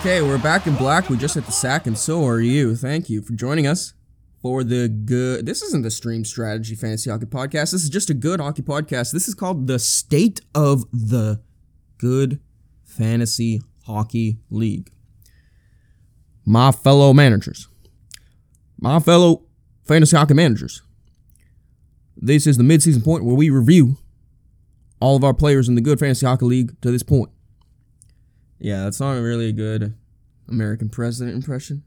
Okay, 0.00 0.22
we're 0.22 0.38
back 0.38 0.66
in 0.66 0.74
black. 0.76 1.10
We 1.10 1.18
just 1.18 1.34
hit 1.34 1.44
the 1.44 1.52
sack, 1.52 1.86
and 1.86 1.96
so 1.96 2.24
are 2.24 2.40
you. 2.40 2.74
Thank 2.74 3.10
you 3.10 3.20
for 3.20 3.34
joining 3.34 3.66
us 3.66 3.92
for 4.40 4.64
the 4.64 4.88
good. 4.88 5.44
This 5.44 5.60
isn't 5.60 5.82
the 5.82 5.90
Stream 5.90 6.24
Strategy 6.24 6.74
Fantasy 6.74 7.10
Hockey 7.10 7.26
Podcast. 7.26 7.72
This 7.72 7.82
is 7.82 7.90
just 7.90 8.08
a 8.08 8.14
good 8.14 8.40
hockey 8.40 8.62
podcast. 8.62 9.12
This 9.12 9.28
is 9.28 9.34
called 9.34 9.66
the 9.66 9.78
State 9.78 10.40
of 10.54 10.84
the 10.90 11.42
Good 11.98 12.40
Fantasy 12.82 13.60
Hockey 13.84 14.38
League. 14.48 14.90
My 16.46 16.72
fellow 16.72 17.12
managers, 17.12 17.68
my 18.78 19.00
fellow 19.00 19.42
fantasy 19.84 20.16
hockey 20.16 20.32
managers, 20.32 20.80
this 22.16 22.46
is 22.46 22.56
the 22.56 22.64
midseason 22.64 23.04
point 23.04 23.22
where 23.22 23.36
we 23.36 23.50
review 23.50 23.98
all 24.98 25.14
of 25.16 25.24
our 25.24 25.34
players 25.34 25.68
in 25.68 25.74
the 25.74 25.82
Good 25.82 25.98
Fantasy 25.98 26.24
Hockey 26.24 26.46
League 26.46 26.80
to 26.80 26.90
this 26.90 27.02
point. 27.02 27.28
Yeah, 28.60 28.84
that's 28.84 29.00
not 29.00 29.12
really 29.12 29.48
a 29.48 29.52
good 29.52 29.94
American 30.48 30.88
president 30.88 31.34
impression. 31.34 31.82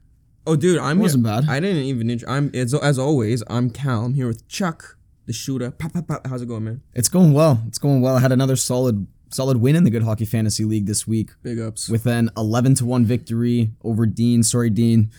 Oh, 0.46 0.56
dude, 0.56 0.78
I'm 0.78 0.98
Wasn't 0.98 1.24
bad. 1.24 1.48
I 1.48 1.60
didn't 1.60 1.84
even. 1.84 2.10
Int- 2.10 2.24
I'm 2.28 2.50
as, 2.52 2.74
as 2.74 2.98
always. 2.98 3.42
I'm 3.48 3.70
Cal. 3.70 4.04
I'm 4.04 4.14
here 4.14 4.26
with 4.26 4.46
Chuck, 4.48 4.98
the 5.24 5.32
shooter. 5.32 5.70
Pop, 5.70 5.94
pop, 5.94 6.06
pop. 6.06 6.26
How's 6.26 6.42
it 6.42 6.48
going, 6.48 6.64
man? 6.64 6.82
It's 6.92 7.08
going 7.08 7.32
well. 7.32 7.62
It's 7.66 7.78
going 7.78 8.02
well. 8.02 8.16
I 8.16 8.20
had 8.20 8.32
another 8.32 8.56
solid 8.56 9.06
solid 9.30 9.56
win 9.56 9.74
in 9.74 9.84
the 9.84 9.90
Good 9.90 10.02
Hockey 10.02 10.24
Fantasy 10.26 10.64
League 10.64 10.86
this 10.86 11.06
week 11.08 11.30
Big 11.42 11.58
ups. 11.58 11.88
with 11.88 12.06
an 12.06 12.30
11 12.36 12.76
to 12.76 12.86
1 12.86 13.04
victory 13.04 13.72
over 13.82 14.06
Dean. 14.06 14.44
Sorry, 14.44 14.70
Dean. 14.70 15.10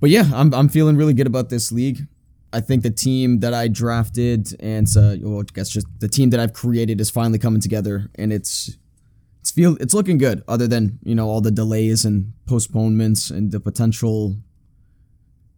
But 0.00 0.10
yeah, 0.10 0.28
I'm, 0.34 0.52
I'm 0.52 0.68
feeling 0.68 0.96
really 0.96 1.14
good 1.14 1.28
about 1.28 1.48
this 1.48 1.70
league. 1.70 2.08
I 2.52 2.60
think 2.60 2.82
the 2.82 2.90
team 2.90 3.38
that 3.40 3.54
I 3.54 3.68
drafted 3.68 4.48
and 4.58 4.88
uh, 4.96 5.14
well, 5.20 5.40
I 5.40 5.44
guess 5.54 5.68
just 5.68 5.86
the 6.00 6.08
team 6.08 6.30
that 6.30 6.40
I've 6.40 6.52
created 6.52 7.00
is 7.00 7.08
finally 7.08 7.38
coming 7.38 7.60
together 7.60 8.10
and 8.16 8.32
it's 8.32 8.76
it's 9.40 9.50
feel 9.50 9.76
it's 9.80 9.94
looking 9.94 10.18
good 10.18 10.42
other 10.46 10.66
than, 10.68 10.98
you 11.02 11.14
know, 11.14 11.28
all 11.28 11.40
the 11.40 11.50
delays 11.50 12.04
and 12.04 12.32
postponements 12.46 13.30
and 13.30 13.50
the 13.52 13.60
potential 13.60 14.36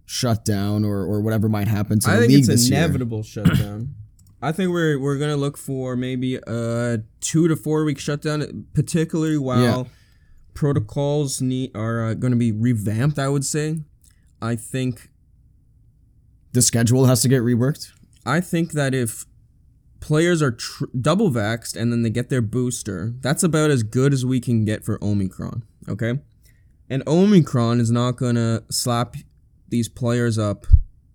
shutdown 0.06 0.84
or, 0.84 0.98
or 1.02 1.20
whatever 1.20 1.48
might 1.48 1.68
happen 1.68 1.98
to 2.00 2.06
the 2.06 2.12
I 2.14 2.18
think 2.18 2.28
league 2.30 2.38
it's 2.40 2.48
this 2.48 2.68
year. 2.70 2.78
inevitable 2.78 3.22
shutdown. 3.22 3.94
I 4.42 4.50
think 4.52 4.70
we're 4.72 4.98
we're 4.98 5.18
gonna 5.18 5.36
look 5.36 5.56
for 5.56 5.94
maybe 5.96 6.34
a 6.36 6.98
two 7.20 7.46
to 7.48 7.54
four 7.56 7.84
week 7.84 7.98
shutdown, 8.00 8.66
particularly 8.74 9.38
while 9.38 9.62
Yeah. 9.62 9.84
protocols 10.54 11.40
need 11.40 11.70
are 11.76 12.06
uh, 12.08 12.14
going 12.14 12.32
to 12.32 12.36
be 12.38 12.50
revamped. 12.52 13.18
I 13.18 13.28
would 13.28 13.44
say. 13.44 13.80
I 14.40 14.56
think 14.56 15.10
The 16.52 16.62
schedule 16.62 17.06
has 17.06 17.22
to 17.22 17.28
get 17.28 17.42
reworked. 17.42 17.92
I 18.26 18.40
think 18.40 18.72
that 18.72 18.94
if 18.94 19.24
players 20.02 20.42
are 20.42 20.50
tr- 20.50 20.84
double 21.00 21.30
vaxxed 21.30 21.80
and 21.80 21.90
then 21.90 22.02
they 22.02 22.10
get 22.10 22.28
their 22.28 22.42
booster, 22.42 23.14
that's 23.20 23.42
about 23.42 23.70
as 23.70 23.82
good 23.82 24.12
as 24.12 24.26
we 24.26 24.40
can 24.40 24.66
get 24.66 24.84
for 24.84 25.02
Omicron. 25.02 25.62
Okay, 25.88 26.20
and 26.90 27.02
Omicron 27.06 27.80
is 27.80 27.90
not 27.90 28.16
gonna 28.16 28.62
slap 28.70 29.16
these 29.68 29.88
players 29.88 30.38
up 30.38 30.66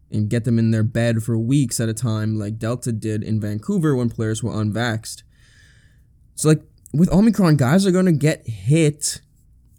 and 0.10 0.30
get 0.30 0.46
them 0.46 0.58
in 0.58 0.72
their 0.72 0.84
bed 0.84 1.22
for 1.22 1.38
weeks 1.38 1.80
at 1.80 1.90
a 1.90 1.94
time 1.94 2.40
like 2.40 2.58
Delta 2.58 2.92
did 2.92 3.22
in 3.22 3.40
Vancouver 3.40 3.96
when 3.96 4.10
players 4.10 4.42
were 4.42 4.54
unvaxxed. 4.54 5.24
So 6.36 6.50
like 6.50 6.64
with 6.94 7.12
Omicron, 7.12 7.58
guys 7.58 7.86
are 7.86 7.92
gonna 7.92 8.14
get 8.14 8.48
hit 8.48 9.22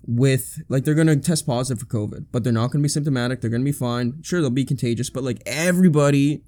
with 0.07 0.63
like 0.69 0.85
they're 0.85 0.95
gonna 0.95 1.17
test 1.17 1.47
positive 1.47 1.81
for 1.81 1.87
COVID, 1.87 2.27
but 2.31 2.45
they're 2.45 2.53
not 2.53 2.71
gonna 2.71 2.83
be 2.83 2.89
symptomatic. 2.89 3.41
They're 3.41 3.51
gonna 3.51 3.65
be 3.65 3.73
fine. 3.73 4.23
Sure, 4.23 4.41
they'll 4.41 4.51
be 4.51 4.65
contagious, 4.65 5.11
but 5.11 5.25
like 5.25 5.43
everybody, 5.47 6.43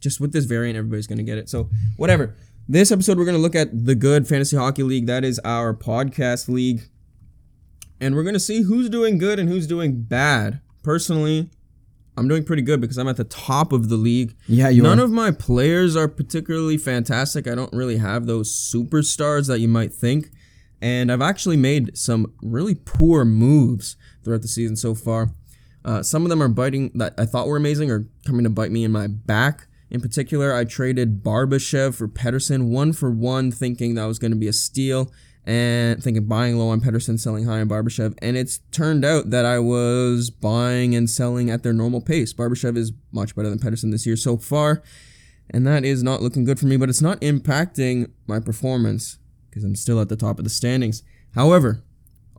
just 0.00 0.20
with 0.20 0.32
this 0.32 0.44
variant, 0.44 0.76
everybody's 0.76 1.06
gonna 1.06 1.22
get 1.22 1.38
it. 1.38 1.48
So 1.48 1.70
whatever. 1.96 2.34
This 2.68 2.92
episode, 2.92 3.18
we're 3.18 3.24
gonna 3.24 3.38
look 3.38 3.56
at 3.56 3.86
the 3.86 3.94
good 3.94 4.26
fantasy 4.26 4.56
hockey 4.56 4.82
league. 4.82 5.06
That 5.06 5.24
is 5.24 5.40
our 5.44 5.74
podcast 5.74 6.48
league, 6.48 6.82
and 8.00 8.14
we're 8.14 8.24
gonna 8.24 8.40
see 8.40 8.62
who's 8.62 8.88
doing 8.88 9.18
good 9.18 9.38
and 9.38 9.48
who's 9.48 9.66
doing 9.66 10.02
bad. 10.02 10.60
Personally, 10.82 11.50
I'm 12.16 12.28
doing 12.28 12.44
pretty 12.44 12.62
good 12.62 12.80
because 12.80 12.98
I'm 12.98 13.08
at 13.08 13.16
the 13.16 13.24
top 13.24 13.72
of 13.72 13.88
the 13.88 13.96
league. 13.96 14.34
Yeah, 14.46 14.68
you 14.68 14.82
None 14.82 15.00
are. 15.00 15.04
of 15.04 15.10
my 15.10 15.30
players 15.30 15.96
are 15.96 16.08
particularly 16.08 16.76
fantastic. 16.76 17.46
I 17.46 17.54
don't 17.54 17.72
really 17.72 17.96
have 17.96 18.26
those 18.26 18.52
superstars 18.52 19.46
that 19.48 19.60
you 19.60 19.68
might 19.68 19.92
think. 19.92 20.30
And 20.82 21.12
I've 21.12 21.22
actually 21.22 21.56
made 21.56 21.96
some 21.96 22.32
really 22.42 22.74
poor 22.74 23.24
moves 23.24 23.96
throughout 24.24 24.42
the 24.42 24.48
season 24.48 24.76
so 24.76 24.94
far. 24.94 25.30
Uh, 25.84 26.02
some 26.02 26.24
of 26.24 26.28
them 26.30 26.42
are 26.42 26.48
biting 26.48 26.90
that 26.94 27.14
I 27.18 27.24
thought 27.24 27.46
were 27.46 27.56
amazing 27.56 27.90
are 27.90 28.06
coming 28.26 28.44
to 28.44 28.50
bite 28.50 28.70
me 28.70 28.84
in 28.84 28.92
my 28.92 29.06
back. 29.06 29.66
In 29.90 30.00
particular, 30.00 30.54
I 30.54 30.64
traded 30.64 31.22
Barbashev 31.22 31.94
for 31.94 32.06
Pedersen 32.06 32.70
one 32.70 32.92
for 32.92 33.10
one, 33.10 33.50
thinking 33.50 33.96
that 33.96 34.04
was 34.04 34.18
going 34.18 34.30
to 34.30 34.36
be 34.36 34.46
a 34.46 34.52
steal 34.52 35.12
and 35.44 36.02
thinking 36.02 36.26
buying 36.26 36.58
low 36.58 36.68
on 36.68 36.80
Pedersen, 36.80 37.18
selling 37.18 37.44
high 37.44 37.60
on 37.60 37.68
Barbashev. 37.68 38.16
And 38.22 38.36
it's 38.36 38.58
turned 38.70 39.04
out 39.04 39.30
that 39.30 39.44
I 39.44 39.58
was 39.58 40.30
buying 40.30 40.94
and 40.94 41.10
selling 41.10 41.50
at 41.50 41.62
their 41.62 41.72
normal 41.72 42.00
pace. 42.00 42.32
Barbashev 42.32 42.76
is 42.76 42.92
much 43.10 43.34
better 43.34 43.50
than 43.50 43.58
Pedersen 43.58 43.90
this 43.90 44.06
year 44.06 44.16
so 44.16 44.36
far, 44.36 44.82
and 45.50 45.66
that 45.66 45.84
is 45.84 46.02
not 46.02 46.22
looking 46.22 46.44
good 46.44 46.60
for 46.60 46.66
me, 46.66 46.76
but 46.76 46.88
it's 46.88 47.02
not 47.02 47.20
impacting 47.20 48.10
my 48.28 48.38
performance 48.38 49.18
because 49.48 49.64
I'm 49.64 49.74
still 49.74 50.00
at 50.00 50.08
the 50.08 50.16
top 50.16 50.38
of 50.38 50.44
the 50.44 50.50
standings. 50.50 51.02
However, 51.34 51.82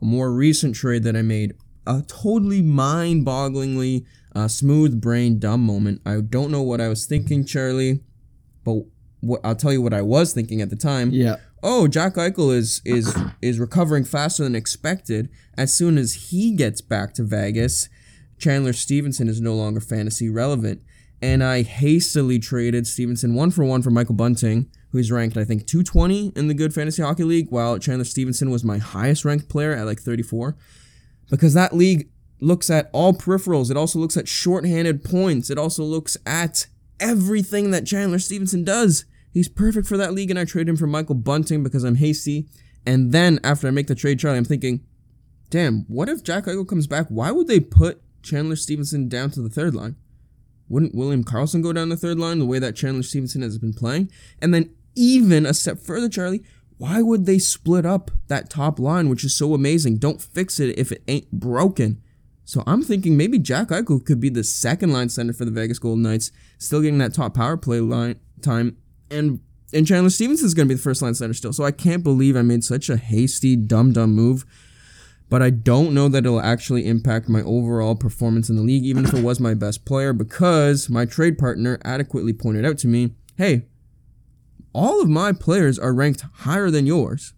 a 0.00 0.04
more 0.04 0.32
recent 0.32 0.74
trade 0.74 1.02
that 1.02 1.16
I 1.16 1.22
made, 1.22 1.52
a 1.86 2.02
totally 2.06 2.62
mind 2.62 3.26
bogglingly 3.26 4.06
uh, 4.34 4.48
smooth 4.48 5.00
brain 5.00 5.38
dumb 5.38 5.60
moment. 5.64 6.00
I 6.06 6.20
don't 6.20 6.50
know 6.50 6.62
what 6.62 6.80
I 6.80 6.88
was 6.88 7.06
thinking, 7.06 7.44
Charlie, 7.44 8.00
but 8.64 8.84
what, 9.20 9.40
I'll 9.44 9.54
tell 9.56 9.72
you 9.72 9.82
what 9.82 9.94
I 9.94 10.02
was 10.02 10.32
thinking 10.32 10.60
at 10.60 10.70
the 10.70 10.76
time 10.76 11.10
Yeah. 11.10 11.36
oh, 11.62 11.86
Jack 11.88 12.14
Eichel 12.14 12.54
is 12.54 12.80
is 12.84 13.14
is 13.40 13.58
recovering 13.58 14.04
faster 14.04 14.42
than 14.44 14.54
expected. 14.54 15.28
As 15.56 15.72
soon 15.72 15.98
as 15.98 16.30
he 16.30 16.52
gets 16.56 16.80
back 16.80 17.14
to 17.14 17.22
Vegas, 17.22 17.88
Chandler 18.38 18.72
Stephenson 18.72 19.28
is 19.28 19.40
no 19.40 19.54
longer 19.54 19.80
fantasy 19.80 20.28
relevant. 20.28 20.82
And 21.20 21.44
I 21.44 21.62
hastily 21.62 22.40
traded 22.40 22.84
Stephenson 22.88 23.34
one 23.34 23.52
for 23.52 23.64
one 23.64 23.80
for 23.82 23.92
Michael 23.92 24.16
Bunting, 24.16 24.68
who's 24.90 25.12
ranked 25.12 25.36
I 25.36 25.44
think 25.44 25.66
220 25.68 26.32
in 26.34 26.48
the 26.48 26.54
Good 26.54 26.74
Fantasy 26.74 27.00
Hockey 27.02 27.22
League, 27.22 27.46
while 27.50 27.78
Chandler 27.78 28.04
Stephenson 28.04 28.50
was 28.50 28.64
my 28.64 28.78
highest 28.78 29.24
ranked 29.24 29.48
player 29.48 29.72
at 29.72 29.86
like 29.86 30.00
34. 30.00 30.56
Because 31.30 31.54
that 31.54 31.74
league 31.76 32.08
looks 32.42 32.70
at 32.70 32.90
all 32.92 33.12
peripherals. 33.12 33.70
It 33.70 33.76
also 33.76 33.98
looks 33.98 34.16
at 34.16 34.28
shorthanded 34.28 35.04
points. 35.04 35.50
It 35.50 35.58
also 35.58 35.84
looks 35.84 36.16
at 36.26 36.66
everything 37.00 37.70
that 37.70 37.86
Chandler 37.86 38.18
Stephenson 38.18 38.64
does. 38.64 39.04
He's 39.32 39.48
perfect 39.48 39.86
for 39.86 39.96
that 39.96 40.12
league, 40.12 40.30
and 40.30 40.38
I 40.38 40.44
trade 40.44 40.68
him 40.68 40.76
for 40.76 40.86
Michael 40.86 41.14
Bunting 41.14 41.62
because 41.62 41.84
I'm 41.84 41.96
hasty. 41.96 42.48
And 42.84 43.12
then 43.12 43.40
after 43.42 43.66
I 43.66 43.70
make 43.70 43.86
the 43.86 43.94
trade, 43.94 44.18
Charlie, 44.18 44.38
I'm 44.38 44.44
thinking, 44.44 44.84
damn, 45.50 45.84
what 45.88 46.08
if 46.08 46.22
Jack 46.22 46.44
Eichel 46.44 46.68
comes 46.68 46.86
back? 46.86 47.06
Why 47.08 47.30
would 47.30 47.46
they 47.46 47.60
put 47.60 48.02
Chandler 48.22 48.56
Stephenson 48.56 49.08
down 49.08 49.30
to 49.30 49.40
the 49.40 49.48
third 49.48 49.74
line? 49.74 49.96
Wouldn't 50.68 50.94
William 50.94 51.24
Karlsson 51.24 51.62
go 51.62 51.72
down 51.72 51.90
the 51.90 51.96
third 51.96 52.18
line 52.18 52.38
the 52.38 52.46
way 52.46 52.58
that 52.58 52.76
Chandler 52.76 53.02
Stephenson 53.02 53.42
has 53.42 53.58
been 53.58 53.74
playing? 53.74 54.10
And 54.40 54.52
then 54.52 54.74
even 54.94 55.46
a 55.46 55.54
step 55.54 55.78
further, 55.78 56.08
Charlie, 56.08 56.42
why 56.78 57.02
would 57.02 57.26
they 57.26 57.38
split 57.38 57.86
up 57.86 58.10
that 58.28 58.50
top 58.50 58.78
line, 58.78 59.08
which 59.08 59.24
is 59.24 59.36
so 59.36 59.54
amazing? 59.54 59.98
Don't 59.98 60.20
fix 60.20 60.58
it 60.58 60.78
if 60.78 60.90
it 60.90 61.04
ain't 61.06 61.30
broken. 61.30 62.02
So 62.52 62.62
I'm 62.66 62.82
thinking 62.82 63.16
maybe 63.16 63.38
Jack 63.38 63.68
Eichel 63.68 64.04
could 64.04 64.20
be 64.20 64.28
the 64.28 64.44
second 64.44 64.92
line 64.92 65.08
center 65.08 65.32
for 65.32 65.46
the 65.46 65.50
Vegas 65.50 65.78
Golden 65.78 66.02
Knights, 66.02 66.30
still 66.58 66.82
getting 66.82 66.98
that 66.98 67.14
top 67.14 67.32
power 67.32 67.56
play 67.56 67.80
line 67.80 68.20
time, 68.42 68.76
and 69.10 69.40
and 69.72 69.86
Chandler 69.86 70.10
Stephenson's 70.10 70.52
gonna 70.52 70.68
be 70.68 70.74
the 70.74 70.80
first 70.82 71.00
line 71.00 71.14
center 71.14 71.32
still. 71.32 71.54
So 71.54 71.64
I 71.64 71.70
can't 71.70 72.04
believe 72.04 72.36
I 72.36 72.42
made 72.42 72.62
such 72.62 72.90
a 72.90 72.98
hasty, 72.98 73.56
dumb, 73.56 73.94
dumb 73.94 74.14
move. 74.14 74.44
But 75.30 75.40
I 75.40 75.48
don't 75.48 75.94
know 75.94 76.08
that 76.08 76.26
it'll 76.26 76.42
actually 76.42 76.86
impact 76.86 77.26
my 77.26 77.40
overall 77.40 77.94
performance 77.94 78.50
in 78.50 78.56
the 78.56 78.62
league, 78.62 78.84
even 78.84 79.06
if 79.06 79.14
it 79.14 79.24
was 79.24 79.40
my 79.40 79.54
best 79.54 79.86
player, 79.86 80.12
because 80.12 80.90
my 80.90 81.06
trade 81.06 81.38
partner 81.38 81.80
adequately 81.86 82.34
pointed 82.34 82.66
out 82.66 82.76
to 82.80 82.86
me, 82.86 83.14
hey, 83.38 83.64
all 84.74 85.00
of 85.00 85.08
my 85.08 85.32
players 85.32 85.78
are 85.78 85.94
ranked 85.94 86.26
higher 86.34 86.70
than 86.70 86.84
yours 86.84 87.32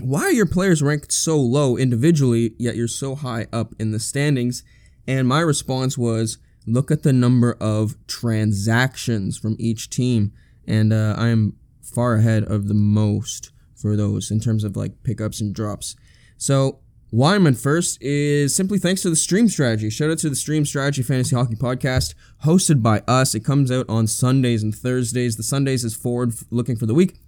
why 0.00 0.22
are 0.22 0.32
your 0.32 0.46
players 0.46 0.82
ranked 0.82 1.12
so 1.12 1.36
low 1.36 1.76
individually, 1.76 2.54
yet 2.58 2.76
you're 2.76 2.88
so 2.88 3.14
high 3.14 3.46
up 3.52 3.74
in 3.78 3.90
the 3.90 4.00
standings? 4.00 4.62
And 5.06 5.26
my 5.26 5.40
response 5.40 5.96
was, 5.96 6.38
look 6.66 6.90
at 6.90 7.02
the 7.02 7.12
number 7.12 7.56
of 7.60 7.96
transactions 8.06 9.38
from 9.38 9.56
each 9.58 9.90
team. 9.90 10.32
And 10.66 10.92
uh, 10.92 11.14
I 11.16 11.28
am 11.28 11.56
far 11.82 12.16
ahead 12.16 12.44
of 12.44 12.68
the 12.68 12.74
most 12.74 13.50
for 13.74 13.96
those 13.96 14.30
in 14.30 14.40
terms 14.40 14.64
of 14.64 14.76
like 14.76 15.02
pickups 15.02 15.40
and 15.40 15.54
drops. 15.54 15.96
So 16.36 16.80
why 17.10 17.34
I'm 17.34 17.46
in 17.46 17.54
first 17.54 18.02
is 18.02 18.54
simply 18.54 18.78
thanks 18.78 19.00
to 19.02 19.10
the 19.10 19.16
Stream 19.16 19.48
Strategy. 19.48 19.88
Shout 19.88 20.10
out 20.10 20.18
to 20.18 20.28
the 20.28 20.36
Stream 20.36 20.66
Strategy 20.66 21.02
Fantasy 21.02 21.34
Hockey 21.34 21.54
Podcast, 21.54 22.14
hosted 22.44 22.82
by 22.82 23.02
us. 23.08 23.34
It 23.34 23.40
comes 23.40 23.70
out 23.70 23.86
on 23.88 24.06
Sundays 24.06 24.62
and 24.62 24.74
Thursdays. 24.74 25.36
The 25.36 25.42
Sundays 25.42 25.84
is 25.84 25.96
forward 25.96 26.34
looking 26.50 26.76
for 26.76 26.84
the 26.84 26.94
week. 26.94 27.18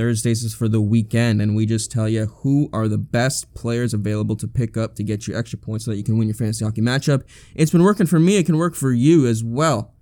Thursdays 0.00 0.42
is 0.42 0.54
for 0.54 0.66
the 0.66 0.80
weekend, 0.80 1.42
and 1.42 1.54
we 1.54 1.66
just 1.66 1.92
tell 1.92 2.08
you 2.08 2.24
who 2.24 2.70
are 2.72 2.88
the 2.88 2.96
best 2.96 3.52
players 3.52 3.92
available 3.92 4.34
to 4.36 4.48
pick 4.48 4.78
up 4.78 4.94
to 4.94 5.02
get 5.02 5.28
you 5.28 5.36
extra 5.36 5.58
points 5.58 5.84
so 5.84 5.90
that 5.90 5.98
you 5.98 6.02
can 6.02 6.16
win 6.16 6.26
your 6.26 6.34
fantasy 6.34 6.64
hockey 6.64 6.80
matchup. 6.80 7.24
It's 7.54 7.70
been 7.70 7.82
working 7.82 8.06
for 8.06 8.18
me; 8.18 8.38
it 8.38 8.46
can 8.46 8.56
work 8.56 8.74
for 8.74 8.92
you 8.92 9.26
as 9.26 9.44
well. 9.44 9.92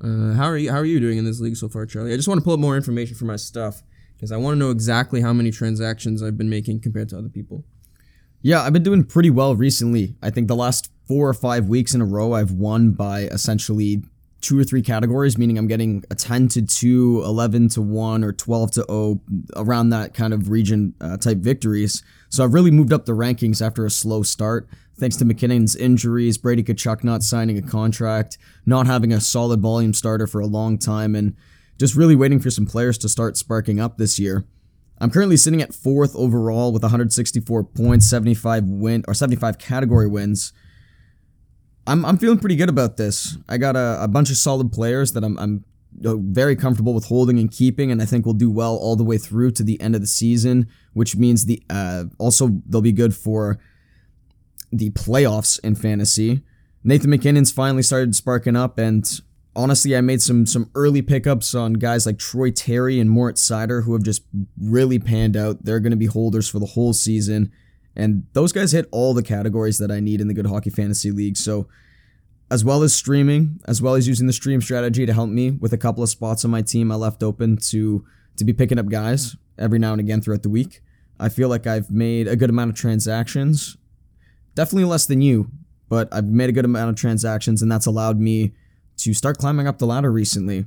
Uh, 0.00 0.34
how 0.34 0.44
are 0.44 0.56
you? 0.56 0.70
How 0.70 0.78
are 0.78 0.84
you 0.84 1.00
doing 1.00 1.18
in 1.18 1.24
this 1.24 1.40
league 1.40 1.56
so 1.56 1.68
far, 1.68 1.86
Charlie? 1.86 2.12
I 2.12 2.16
just 2.16 2.28
want 2.28 2.38
to 2.38 2.44
pull 2.44 2.54
up 2.54 2.60
more 2.60 2.76
information 2.76 3.16
for 3.16 3.24
my 3.24 3.34
stuff 3.34 3.82
because 4.14 4.30
I 4.30 4.36
want 4.36 4.54
to 4.54 4.58
know 4.60 4.70
exactly 4.70 5.20
how 5.22 5.32
many 5.32 5.50
transactions 5.50 6.22
I've 6.22 6.38
been 6.38 6.48
making 6.48 6.80
compared 6.80 7.08
to 7.08 7.18
other 7.18 7.28
people. 7.28 7.64
Yeah, 8.42 8.62
I've 8.62 8.72
been 8.72 8.84
doing 8.84 9.02
pretty 9.02 9.30
well 9.30 9.56
recently. 9.56 10.14
I 10.22 10.30
think 10.30 10.46
the 10.46 10.54
last 10.54 10.88
four 11.08 11.28
or 11.28 11.34
five 11.34 11.66
weeks 11.68 11.94
in 11.94 12.00
a 12.00 12.06
row, 12.06 12.32
I've 12.32 12.52
won 12.52 12.92
by 12.92 13.22
essentially 13.22 14.04
two 14.40 14.58
or 14.58 14.64
three 14.64 14.82
categories, 14.82 15.36
meaning 15.36 15.58
I'm 15.58 15.66
getting 15.66 16.04
a 16.10 16.14
10 16.14 16.48
to 16.48 16.62
2, 16.62 17.22
11 17.24 17.68
to 17.70 17.82
1, 17.82 18.24
or 18.24 18.32
12 18.32 18.70
to 18.72 18.84
0, 18.88 19.20
around 19.56 19.90
that 19.90 20.14
kind 20.14 20.32
of 20.32 20.50
region 20.50 20.94
uh, 21.00 21.16
type 21.16 21.38
victories. 21.38 22.02
So 22.28 22.44
I've 22.44 22.54
really 22.54 22.70
moved 22.70 22.92
up 22.92 23.04
the 23.04 23.12
rankings 23.12 23.64
after 23.64 23.84
a 23.84 23.90
slow 23.90 24.22
start. 24.22 24.68
Thanks 24.96 25.16
to 25.16 25.24
MacKinnon's 25.24 25.76
injuries, 25.76 26.36
Brady 26.38 26.62
Tkachuk 26.62 27.02
not 27.04 27.22
signing 27.22 27.56
a 27.56 27.62
contract, 27.62 28.38
not 28.66 28.86
having 28.86 29.12
a 29.12 29.20
solid 29.20 29.60
volume 29.60 29.94
starter 29.94 30.26
for 30.26 30.40
a 30.40 30.46
long 30.46 30.78
time, 30.78 31.14
and 31.14 31.34
just 31.78 31.94
really 31.94 32.14
waiting 32.14 32.38
for 32.38 32.50
some 32.50 32.66
players 32.66 32.98
to 32.98 33.08
start 33.08 33.36
sparking 33.36 33.80
up 33.80 33.96
this 33.96 34.18
year. 34.18 34.44
I'm 35.00 35.10
currently 35.10 35.38
sitting 35.38 35.62
at 35.62 35.74
fourth 35.74 36.14
overall 36.14 36.72
with 36.72 36.82
164 36.82 37.64
points, 37.64 38.10
75 38.10 38.64
win 38.64 39.02
or 39.08 39.14
75 39.14 39.56
category 39.56 40.06
wins. 40.06 40.52
I'm, 41.90 42.04
I'm 42.04 42.18
feeling 42.18 42.38
pretty 42.38 42.54
good 42.54 42.68
about 42.68 42.96
this. 42.96 43.36
I 43.48 43.58
got 43.58 43.74
a, 43.74 43.98
a 44.00 44.06
bunch 44.06 44.30
of 44.30 44.36
solid 44.36 44.70
players 44.70 45.12
that 45.14 45.24
I'm, 45.24 45.36
I'm 45.38 45.64
very 45.92 46.54
comfortable 46.54 46.94
with 46.94 47.06
holding 47.06 47.38
and 47.40 47.50
keeping, 47.50 47.90
and 47.90 48.00
I 48.00 48.04
think 48.04 48.24
will 48.24 48.32
do 48.32 48.50
well 48.50 48.76
all 48.76 48.94
the 48.94 49.02
way 49.02 49.18
through 49.18 49.50
to 49.52 49.64
the 49.64 49.80
end 49.80 49.96
of 49.96 50.00
the 50.00 50.06
season, 50.06 50.68
which 50.92 51.16
means 51.16 51.46
the 51.46 51.60
uh, 51.68 52.04
also 52.18 52.60
they'll 52.66 52.80
be 52.80 52.92
good 52.92 53.14
for 53.14 53.58
the 54.70 54.90
playoffs 54.90 55.58
in 55.64 55.74
fantasy. 55.74 56.42
Nathan 56.84 57.10
MacKinnon's 57.10 57.50
finally 57.50 57.82
started 57.82 58.14
sparking 58.14 58.54
up, 58.54 58.78
and 58.78 59.20
honestly, 59.56 59.96
I 59.96 60.00
made 60.00 60.22
some 60.22 60.46
some 60.46 60.70
early 60.76 61.02
pickups 61.02 61.56
on 61.56 61.72
guys 61.74 62.06
like 62.06 62.18
Troy 62.18 62.52
Terry 62.52 63.00
and 63.00 63.10
Moritz 63.10 63.46
Seider 63.46 63.82
who 63.82 63.94
have 63.94 64.04
just 64.04 64.22
really 64.60 65.00
panned 65.00 65.36
out. 65.36 65.64
They're 65.64 65.80
going 65.80 65.90
to 65.90 65.96
be 65.96 66.06
holders 66.06 66.48
for 66.48 66.60
the 66.60 66.66
whole 66.66 66.92
season, 66.92 67.50
and 67.96 68.26
those 68.32 68.52
guys 68.52 68.72
hit 68.72 68.86
all 68.90 69.14
the 69.14 69.22
categories 69.22 69.78
that 69.78 69.90
I 69.90 70.00
need 70.00 70.20
in 70.20 70.28
the 70.28 70.34
Good 70.34 70.46
Hockey 70.46 70.70
Fantasy 70.70 71.10
League. 71.10 71.36
So, 71.36 71.68
as 72.50 72.64
well 72.64 72.82
as 72.82 72.92
streaming, 72.92 73.60
as 73.66 73.80
well 73.80 73.94
as 73.94 74.08
using 74.08 74.26
the 74.26 74.32
stream 74.32 74.60
strategy 74.60 75.06
to 75.06 75.12
help 75.12 75.30
me 75.30 75.50
with 75.52 75.72
a 75.72 75.78
couple 75.78 76.02
of 76.02 76.08
spots 76.08 76.44
on 76.44 76.50
my 76.50 76.62
team, 76.62 76.90
I 76.90 76.96
left 76.96 77.22
open 77.22 77.56
to 77.68 78.04
to 78.36 78.44
be 78.44 78.52
picking 78.52 78.78
up 78.78 78.86
guys 78.86 79.36
every 79.58 79.78
now 79.78 79.92
and 79.92 80.00
again 80.00 80.20
throughout 80.20 80.42
the 80.42 80.48
week. 80.48 80.80
I 81.18 81.28
feel 81.28 81.48
like 81.48 81.66
I've 81.66 81.90
made 81.90 82.26
a 82.26 82.36
good 82.36 82.48
amount 82.48 82.70
of 82.70 82.76
transactions. 82.76 83.76
Definitely 84.54 84.86
less 84.86 85.04
than 85.04 85.20
you, 85.20 85.50
but 85.88 86.08
I've 86.12 86.24
made 86.24 86.48
a 86.48 86.52
good 86.52 86.64
amount 86.64 86.90
of 86.90 86.96
transactions, 86.96 87.60
and 87.60 87.70
that's 87.70 87.86
allowed 87.86 88.18
me 88.18 88.52
to 88.98 89.12
start 89.12 89.38
climbing 89.38 89.66
up 89.66 89.78
the 89.78 89.86
ladder 89.86 90.10
recently. 90.10 90.64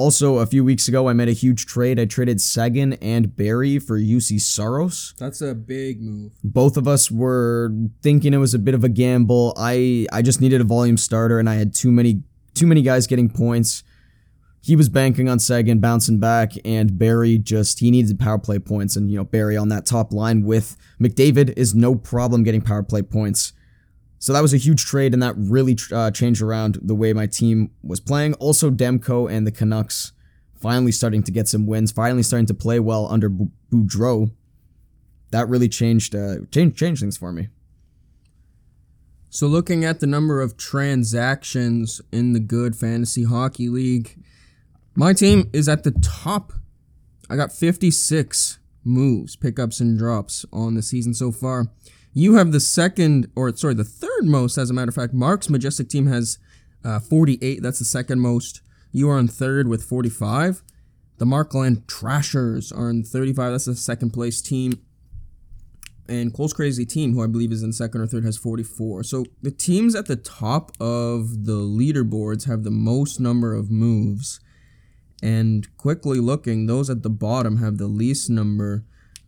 Also, 0.00 0.38
a 0.38 0.46
few 0.46 0.64
weeks 0.64 0.88
ago, 0.88 1.10
I 1.10 1.12
made 1.12 1.28
a 1.28 1.32
huge 1.32 1.66
trade. 1.66 2.00
I 2.00 2.06
traded 2.06 2.40
Seguin 2.40 2.94
and 3.02 3.36
Barrie 3.36 3.78
for 3.78 3.98
Juuse 4.00 4.40
Saros. 4.40 5.12
That's 5.18 5.42
a 5.42 5.54
big 5.54 6.00
move. 6.00 6.32
Both 6.42 6.78
of 6.78 6.88
us 6.88 7.10
were 7.10 7.70
thinking 8.00 8.32
it 8.32 8.38
was 8.38 8.54
a 8.54 8.58
bit 8.58 8.72
of 8.72 8.82
a 8.82 8.88
gamble. 8.88 9.52
I 9.58 10.06
I 10.10 10.22
just 10.22 10.40
needed 10.40 10.62
a 10.62 10.64
volume 10.64 10.96
starter, 10.96 11.38
and 11.38 11.50
I 11.50 11.56
had 11.56 11.74
too 11.74 11.92
many 11.92 12.22
too 12.54 12.66
many 12.66 12.80
guys 12.80 13.06
getting 13.06 13.28
points. 13.28 13.84
He 14.62 14.74
was 14.74 14.88
banking 14.88 15.28
on 15.28 15.38
Seguin 15.38 15.80
bouncing 15.80 16.18
back, 16.18 16.52
and 16.64 16.98
Barrie 16.98 17.36
just 17.36 17.80
he 17.80 17.90
needed 17.90 18.18
power 18.18 18.38
play 18.38 18.58
points, 18.58 18.96
and 18.96 19.10
you 19.10 19.18
know 19.18 19.24
Barrie 19.24 19.58
on 19.58 19.68
that 19.68 19.84
top 19.84 20.14
line 20.14 20.44
with 20.44 20.78
McDavid 20.98 21.52
is 21.58 21.74
no 21.74 21.94
problem 21.94 22.42
getting 22.42 22.62
power 22.62 22.82
play 22.82 23.02
points. 23.02 23.52
So 24.20 24.34
that 24.34 24.42
was 24.42 24.52
a 24.52 24.58
huge 24.58 24.84
trade, 24.84 25.14
and 25.14 25.22
that 25.22 25.34
really 25.36 25.78
uh, 25.90 26.10
changed 26.10 26.42
around 26.42 26.78
the 26.82 26.94
way 26.94 27.14
my 27.14 27.26
team 27.26 27.70
was 27.82 28.00
playing. 28.00 28.34
Also, 28.34 28.70
Demko 28.70 29.30
and 29.30 29.46
the 29.46 29.50
Canucks 29.50 30.12
finally 30.60 30.92
starting 30.92 31.22
to 31.22 31.32
get 31.32 31.48
some 31.48 31.66
wins, 31.66 31.90
finally 31.90 32.22
starting 32.22 32.46
to 32.46 32.54
play 32.54 32.78
well 32.78 33.10
under 33.10 33.30
Boudreau. 33.30 34.30
That 35.30 35.48
really 35.48 35.70
changed, 35.70 36.14
uh, 36.14 36.44
changed, 36.52 36.76
changed 36.76 37.00
things 37.00 37.16
for 37.16 37.32
me. 37.32 37.48
So, 39.30 39.46
looking 39.46 39.86
at 39.86 40.00
the 40.00 40.06
number 40.06 40.42
of 40.42 40.58
transactions 40.58 42.02
in 42.12 42.34
the 42.34 42.40
good 42.40 42.76
fantasy 42.76 43.24
hockey 43.24 43.70
league, 43.70 44.22
my 44.94 45.14
team 45.14 45.48
is 45.54 45.66
at 45.66 45.82
the 45.82 45.92
top. 45.92 46.52
I 47.30 47.36
got 47.36 47.52
56 47.52 48.58
moves, 48.84 49.36
pickups, 49.36 49.80
and 49.80 49.98
drops 49.98 50.44
on 50.52 50.74
the 50.74 50.82
season 50.82 51.14
so 51.14 51.32
far. 51.32 51.66
You 52.12 52.34
have 52.34 52.52
the 52.52 52.60
second, 52.60 53.30
or 53.36 53.54
sorry, 53.56 53.74
the 53.74 53.84
third 53.84 54.24
most, 54.24 54.58
as 54.58 54.70
a 54.70 54.74
matter 54.74 54.88
of 54.88 54.94
fact. 54.94 55.14
Mark's 55.14 55.48
Majestic 55.48 55.88
team 55.88 56.06
has 56.06 56.38
uh, 56.84 56.98
48. 56.98 57.62
That's 57.62 57.78
the 57.78 57.84
second 57.84 58.20
most. 58.20 58.62
You 58.92 59.08
are 59.10 59.18
in 59.18 59.28
third 59.28 59.68
with 59.68 59.84
45. 59.84 60.62
The 61.18 61.26
Markland 61.26 61.86
Trashers 61.86 62.72
are 62.72 62.90
in 62.90 63.04
35. 63.04 63.52
That's 63.52 63.66
the 63.66 63.76
second 63.76 64.10
place 64.10 64.40
team. 64.40 64.80
And 66.08 66.34
Cole's 66.34 66.52
Crazy 66.52 66.84
Team, 66.84 67.14
who 67.14 67.22
I 67.22 67.28
believe 67.28 67.52
is 67.52 67.62
in 67.62 67.72
second 67.72 68.00
or 68.00 68.06
third, 68.06 68.24
has 68.24 68.36
44. 68.36 69.04
So 69.04 69.24
the 69.42 69.52
teams 69.52 69.94
at 69.94 70.06
the 70.06 70.16
top 70.16 70.72
of 70.80 71.44
the 71.44 71.58
leaderboards 71.58 72.48
have 72.48 72.64
the 72.64 72.70
most 72.72 73.20
number 73.20 73.54
of 73.54 73.70
moves. 73.70 74.40
And 75.22 75.68
quickly 75.76 76.18
looking, 76.18 76.66
those 76.66 76.88
at 76.88 77.02
the 77.02 77.10
bottom 77.10 77.58
have 77.58 77.78
the 77.78 77.86
least 77.86 78.30
number. 78.30 78.84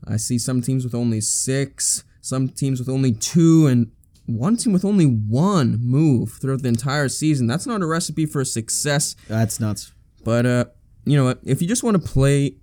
I 0.06 0.17
see 0.17 0.39
some 0.39 0.62
teams 0.62 0.85
with 0.85 0.94
only 0.94 1.21
six 1.21 2.05
some 2.23 2.49
teams 2.49 2.79
with 2.79 2.89
only 2.89 3.12
two 3.12 3.67
and 3.67 3.91
one 4.27 4.56
team 4.56 4.73
with 4.73 4.85
only 4.85 5.05
one 5.05 5.79
move 5.83 6.33
throughout 6.35 6.62
the 6.62 6.69
entire 6.69 7.09
season. 7.09 7.47
That's 7.47 7.67
not 7.67 7.83
a 7.83 7.87
recipe 7.87 8.25
for 8.25 8.44
success. 8.44 9.17
That's 9.29 9.61
nuts. 9.61 9.93
But 10.25 10.47
uh, 10.47 10.65
you 11.05 11.17
know, 11.17 11.35
if 11.44 11.61
you 11.61 11.69
just 11.69 11.83
want 11.83 12.00
to 12.00 12.11
play 12.11 12.56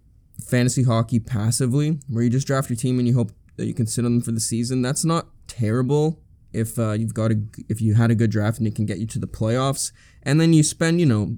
fantasy 0.44 0.84
hockey 0.84 1.20
passively, 1.20 2.00
where 2.08 2.24
you 2.24 2.30
just 2.30 2.48
draft 2.48 2.70
your 2.70 2.78
team 2.78 2.98
and 2.98 3.08
you 3.08 3.14
hope 3.14 3.34
that 3.58 3.66
you 3.66 3.74
can 3.74 3.86
sit 3.86 4.06
on 4.06 4.16
them 4.16 4.22
for 4.22 4.32
the 4.32 4.40
season, 4.40 4.82
that's 4.82 5.04
not 5.04 5.28
terrible. 5.48 6.22
If 6.54 6.80
uh, 6.80 6.94
you've 6.94 7.14
got 7.14 7.32
a, 7.32 7.40
if 7.68 7.82
you 7.82 7.94
had 7.94 8.10
a 8.10 8.16
good 8.16 8.32
draft 8.32 8.58
and 8.58 8.68
it 8.68 8.74
can 8.74 8.86
get 8.86 8.98
you 8.98 9.06
to 9.08 9.20
the 9.20 9.28
playoffs, 9.28 9.92
and 10.24 10.40
then 10.40 10.54
you 10.54 10.64
spend, 10.64 11.00
you 11.00 11.06
know, 11.06 11.38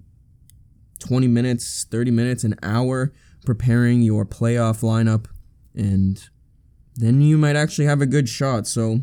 twenty 1.02 1.28
minutes, 1.28 1.86
thirty 1.90 2.12
minutes, 2.12 2.46
an 2.46 2.56
hour 2.64 3.12
preparing 3.46 4.02
your 4.02 4.26
playoff 4.26 4.82
lineup, 4.82 5.26
and 5.76 6.30
then 6.96 7.22
you 7.22 7.38
might 7.38 7.56
actually 7.56 7.86
have 7.86 8.02
a 8.02 8.06
good 8.06 8.30
shot. 8.30 8.68
So 8.68 9.02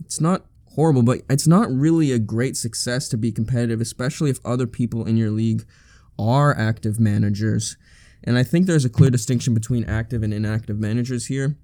it's 0.00 0.20
not 0.20 0.46
horrible, 0.74 1.02
but 1.02 1.22
it's 1.30 1.46
not 1.46 1.70
really 1.70 2.12
a 2.12 2.18
great 2.18 2.56
success 2.56 3.08
to 3.08 3.16
be 3.16 3.32
competitive, 3.32 3.80
especially 3.80 4.30
if 4.30 4.44
other 4.44 4.66
people 4.66 5.06
in 5.06 5.16
your 5.16 5.30
league 5.30 5.64
are 6.18 6.56
active 6.56 6.98
managers. 6.98 7.76
And 8.24 8.36
I 8.36 8.42
think 8.42 8.66
there's 8.66 8.84
a 8.84 8.90
clear 8.90 9.10
distinction 9.10 9.54
between 9.54 9.84
active 9.84 10.22
and 10.22 10.34
inactive 10.34 10.78
managers 10.78 11.26
here. 11.26 11.56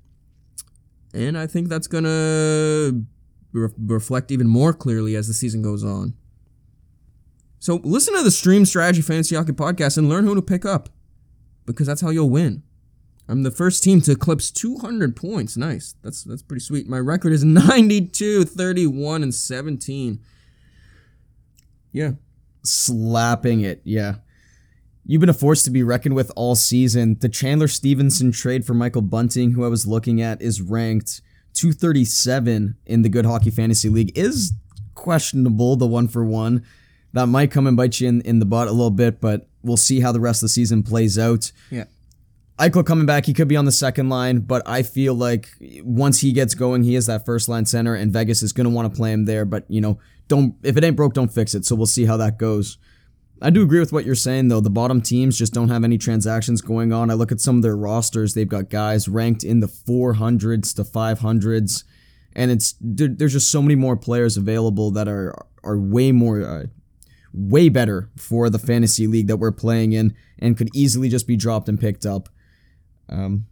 And 1.15 1.37
I 1.37 1.47
think 1.47 1.69
that's 1.69 1.87
going 1.87 2.05
to 2.05 3.05
re- 3.53 3.69
reflect 3.79 4.31
even 4.31 4.49
more 4.49 4.73
clearly 4.73 5.17
as 5.17 5.29
the 5.29 5.35
season 5.35 5.63
goes 5.63 5.85
on. 5.85 6.15
So 7.63 7.77
listen 7.85 8.17
to 8.17 8.25
the 8.25 8.33
Stream 8.33 8.67
Strategy 8.67 9.03
Fantasy 9.03 9.37
Hockey 9.37 9.53
podcast 9.53 9.97
and 9.97 10.09
learn 10.09 10.25
who 10.25 10.35
to 10.35 10.43
pick 10.43 10.65
up 10.65 10.89
because 11.65 11.87
that's 11.87 12.01
how 12.01 12.11
you'll 12.11 12.29
win. 12.29 12.65
I'm 13.29 13.45
the 13.45 13.53
first 13.53 13.85
team 13.85 14.01
to 14.01 14.11
eclipse 14.11 14.51
200 14.51 15.15
points. 15.15 15.57
Nice. 15.57 15.95
That's 16.03 16.25
that's 16.25 16.43
pretty 16.43 16.65
sweet. 16.65 16.89
My 16.89 16.99
record 16.99 17.33
is 17.33 17.45
92, 17.45 18.47
31, 18.47 19.23
and 19.23 19.33
17. 19.33 20.19
Yeah. 21.93 22.11
Slapping 22.65 23.61
it. 23.61 23.81
Yeah. 23.85 24.17
You've 25.07 25.21
been 25.21 25.29
a 25.29 25.33
force 25.33 25.63
to 25.63 25.71
be 25.71 25.85
reckoned 25.85 26.17
with 26.17 26.33
all 26.35 26.57
season. 26.57 27.17
The 27.21 27.29
Chandler 27.29 27.69
Stephenson 27.69 28.33
trade 28.33 28.65
for 28.65 28.75
Michael 28.75 29.03
Bunting, 29.03 29.53
who 29.53 29.65
I 29.65 29.69
was 29.69 29.87
looking 29.87 30.21
at, 30.21 30.43
is 30.43 30.61
ranked 30.61 31.21
237 31.55 32.77
in 32.87 33.03
the 33.03 33.09
Good 33.09 33.25
Hockey 33.25 33.51
Fantasy 33.51 33.89
League. 33.89 34.11
Is 34.19 34.53
questionable, 34.97 35.77
the 35.77 35.87
one 35.87 36.09
for 36.09 36.25
one. 36.25 36.65
That 37.13 37.27
might 37.27 37.51
come 37.51 37.67
and 37.67 37.77
bite 37.77 38.01
you 38.01 38.09
in, 38.09 38.21
in 38.23 38.39
the 38.39 38.47
butt 38.47 38.69
a 38.69 38.73
little 38.73 38.91
bit, 38.91 39.21
but 39.21 39.49
we'll 39.63 39.77
see 39.77 40.01
how 40.01 40.13
the 40.13 40.21
rest 40.21 40.43
of 40.43 40.47
the 40.47 40.51
season 40.51 40.83
plays 40.83 41.19
out. 41.19 41.53
Yeah. 41.71 41.85
Eichel 42.59 42.87
coming 42.87 43.07
back, 43.07 43.27
he 43.27 43.35
could 43.35 43.49
be 43.49 43.57
on 43.57 43.65
the 43.65 43.73
second 43.73 44.09
line, 44.09 44.41
but 44.41 44.63
I 44.67 44.83
feel 44.83 45.15
like 45.15 45.49
once 45.83 46.21
he 46.21 46.33
gets 46.33 46.55
going, 46.55 46.85
he 46.85 46.95
is 46.95 47.07
that 47.07 47.25
first 47.25 47.49
line 47.49 47.67
center, 47.67 47.95
and 47.95 48.13
Vegas 48.13 48.43
is 48.43 48.53
going 48.53 48.67
to 48.67 48.71
want 48.71 48.93
to 48.93 48.97
play 48.97 49.13
him 49.13 49.25
there. 49.25 49.45
But 49.45 49.65
you 49.69 49.81
know, 49.81 49.99
don't 50.29 50.55
if 50.63 50.77
it 50.77 50.85
ain't 50.85 50.97
broke, 50.97 51.15
don't 51.15 51.33
fix 51.33 51.55
it. 51.55 51.65
So 51.65 51.75
we'll 51.75 51.87
see 51.87 52.05
how 52.05 52.17
that 52.19 52.39
goes. 52.39 52.79
I 53.41 53.51
do 53.51 53.63
agree 53.63 53.81
with 53.81 53.93
what 53.93 54.05
you're 54.05 54.15
saying 54.15 54.49
though. 54.49 54.61
The 54.61 54.71
bottom 54.71 55.01
teams 55.01 55.37
just 55.37 55.53
don't 55.53 55.71
have 55.71 55.83
any 55.83 55.99
transactions 55.99 56.61
going 56.61 56.93
on. 56.93 57.11
I 57.11 57.15
look 57.15 57.33
at 57.33 57.41
some 57.41 57.57
of 57.57 57.63
their 57.63 57.77
rosters; 57.77 58.35
they've 58.35 58.49
got 58.49 58.71
guys 58.71 59.09
ranked 59.09 59.43
in 59.43 59.61
the 59.61 59.67
400s 59.67 60.75
to 60.77 60.85
500s, 60.85 61.85
and 62.35 62.51
it's 62.53 62.77
there's 62.81 63.33
just 63.33 63.51
so 63.51 63.61
many 63.61 63.75
more 63.75 63.97
players 63.97 64.37
available 64.37 64.93
that 64.93 65.09
are 65.09 65.35
are 65.65 65.79
way 65.79 66.13
more. 66.13 66.43
Uh, 66.43 66.67
way 67.33 67.69
better 67.69 68.11
for 68.17 68.51
the 68.51 68.59
fantasy 68.59 69.07
league 69.07 69.27
that 69.27 69.39
we're 69.39 69.53
playing 69.53 69.93
in 69.93 70.15
and 70.39 70.57
could 70.57 70.75
easily 70.75 71.09
just 71.09 71.27
be 71.27 71.37
dropped 71.37 71.69
and 71.69 71.81
picked 71.81 72.05
up. 72.05 72.29
Um, 73.09 73.47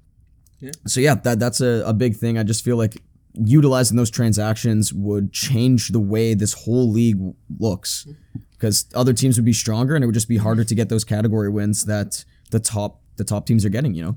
yeah. 0.61 0.73
So 0.87 1.01
yeah, 1.01 1.15
that 1.15 1.39
that's 1.39 1.61
a, 1.61 1.83
a 1.87 1.93
big 1.93 2.17
thing. 2.17 2.39
I 2.39 2.43
just 2.43 2.65
feel 2.65 2.77
like 2.77 3.03
utilizing 3.35 3.97
those 3.97 4.11
transactions 4.11 4.93
would 4.93 5.33
change 5.33 5.89
the 5.89 6.01
way 6.01 6.35
this 6.35 6.53
whole 6.65 6.91
league 6.91 7.19
looks 7.59 8.07
because 8.53 8.87
other 8.95 9.13
teams 9.13 9.37
would 9.37 9.45
be 9.45 9.53
stronger 9.53 9.95
and 9.95 10.05
it 10.05 10.07
would 10.07 10.15
just 10.15 10.29
be 10.29 10.37
harder 10.37 10.65
to 10.65 10.75
get 10.75 10.89
those 10.89 11.05
category 11.05 11.49
wins 11.49 11.87
that 11.87 12.25
the 12.51 12.61
top 12.61 13.01
the 13.17 13.25
top 13.25 13.47
teams 13.47 13.65
are 13.65 13.71
getting. 13.71 13.95
You 13.95 14.05
know. 14.05 14.17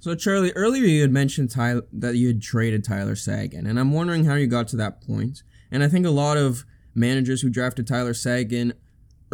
So 0.00 0.14
Charlie, 0.14 0.52
earlier 0.52 0.84
you 0.84 1.00
had 1.00 1.12
mentioned 1.12 1.50
Tyler, 1.50 1.82
that 1.92 2.16
you 2.16 2.26
had 2.28 2.42
traded 2.42 2.84
Tyler 2.84 3.16
Seguin, 3.16 3.66
and 3.66 3.78
I'm 3.78 3.92
wondering 3.92 4.24
how 4.24 4.34
you 4.34 4.46
got 4.46 4.68
to 4.68 4.76
that 4.76 5.00
point. 5.00 5.42
And 5.70 5.82
I 5.82 5.88
think 5.88 6.04
a 6.04 6.10
lot 6.10 6.36
of 6.36 6.64
managers 6.94 7.40
who 7.40 7.48
drafted 7.48 7.86
Tyler 7.86 8.14
Seguin 8.14 8.74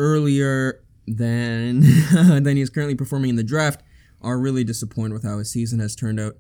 earlier 0.01 0.83
than 1.07 1.81
than 2.43 2.57
he's 2.57 2.71
currently 2.71 2.95
performing 2.95 3.31
in 3.31 3.37
the 3.37 3.45
draft 3.45 3.83
are 4.23 4.39
really 4.39 4.65
disappointed 4.65 5.13
with 5.13 5.25
how 5.25 5.39
his 5.39 5.51
season 5.51 5.79
has 5.79 5.95
turned 5.95 6.19
out. 6.19 6.37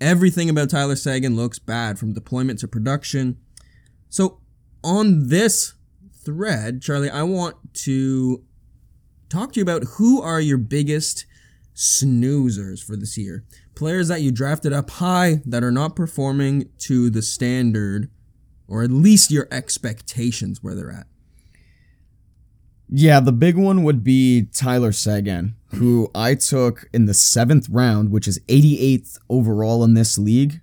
Everything 0.00 0.48
about 0.48 0.70
Tyler 0.70 0.96
Seguin 0.96 1.36
looks 1.36 1.58
bad 1.58 1.98
from 1.98 2.12
deployment 2.12 2.58
to 2.60 2.68
production. 2.68 3.36
So 4.08 4.40
on 4.82 5.28
this 5.28 5.74
thread, 6.24 6.82
Charlie, 6.82 7.10
I 7.10 7.22
want 7.22 7.56
to 7.74 8.44
talk 9.28 9.52
to 9.52 9.60
you 9.60 9.62
about 9.62 9.84
who 9.96 10.20
are 10.20 10.40
your 10.40 10.58
biggest 10.58 11.26
snoozers 11.74 12.84
for 12.84 12.96
this 12.96 13.16
year. 13.16 13.44
Players 13.74 14.08
that 14.08 14.20
you 14.20 14.30
drafted 14.30 14.72
up 14.72 14.90
high 14.90 15.40
that 15.46 15.64
are 15.64 15.70
not 15.70 15.96
performing 15.96 16.68
to 16.80 17.08
the 17.10 17.22
standard 17.22 18.10
or 18.68 18.82
at 18.82 18.90
least 18.90 19.30
your 19.30 19.48
expectations 19.50 20.62
where 20.62 20.74
they're 20.74 20.90
at. 20.90 21.06
Yeah, 22.94 23.20
the 23.20 23.32
big 23.32 23.56
one 23.56 23.84
would 23.84 24.04
be 24.04 24.48
Tyler 24.52 24.92
Seguin, 24.92 25.54
who 25.76 26.10
I 26.14 26.34
took 26.34 26.90
in 26.92 27.06
the 27.06 27.14
seventh 27.14 27.70
round, 27.70 28.10
which 28.10 28.28
is 28.28 28.38
88th 28.48 29.18
overall 29.30 29.82
in 29.82 29.94
this 29.94 30.18
league. 30.18 30.60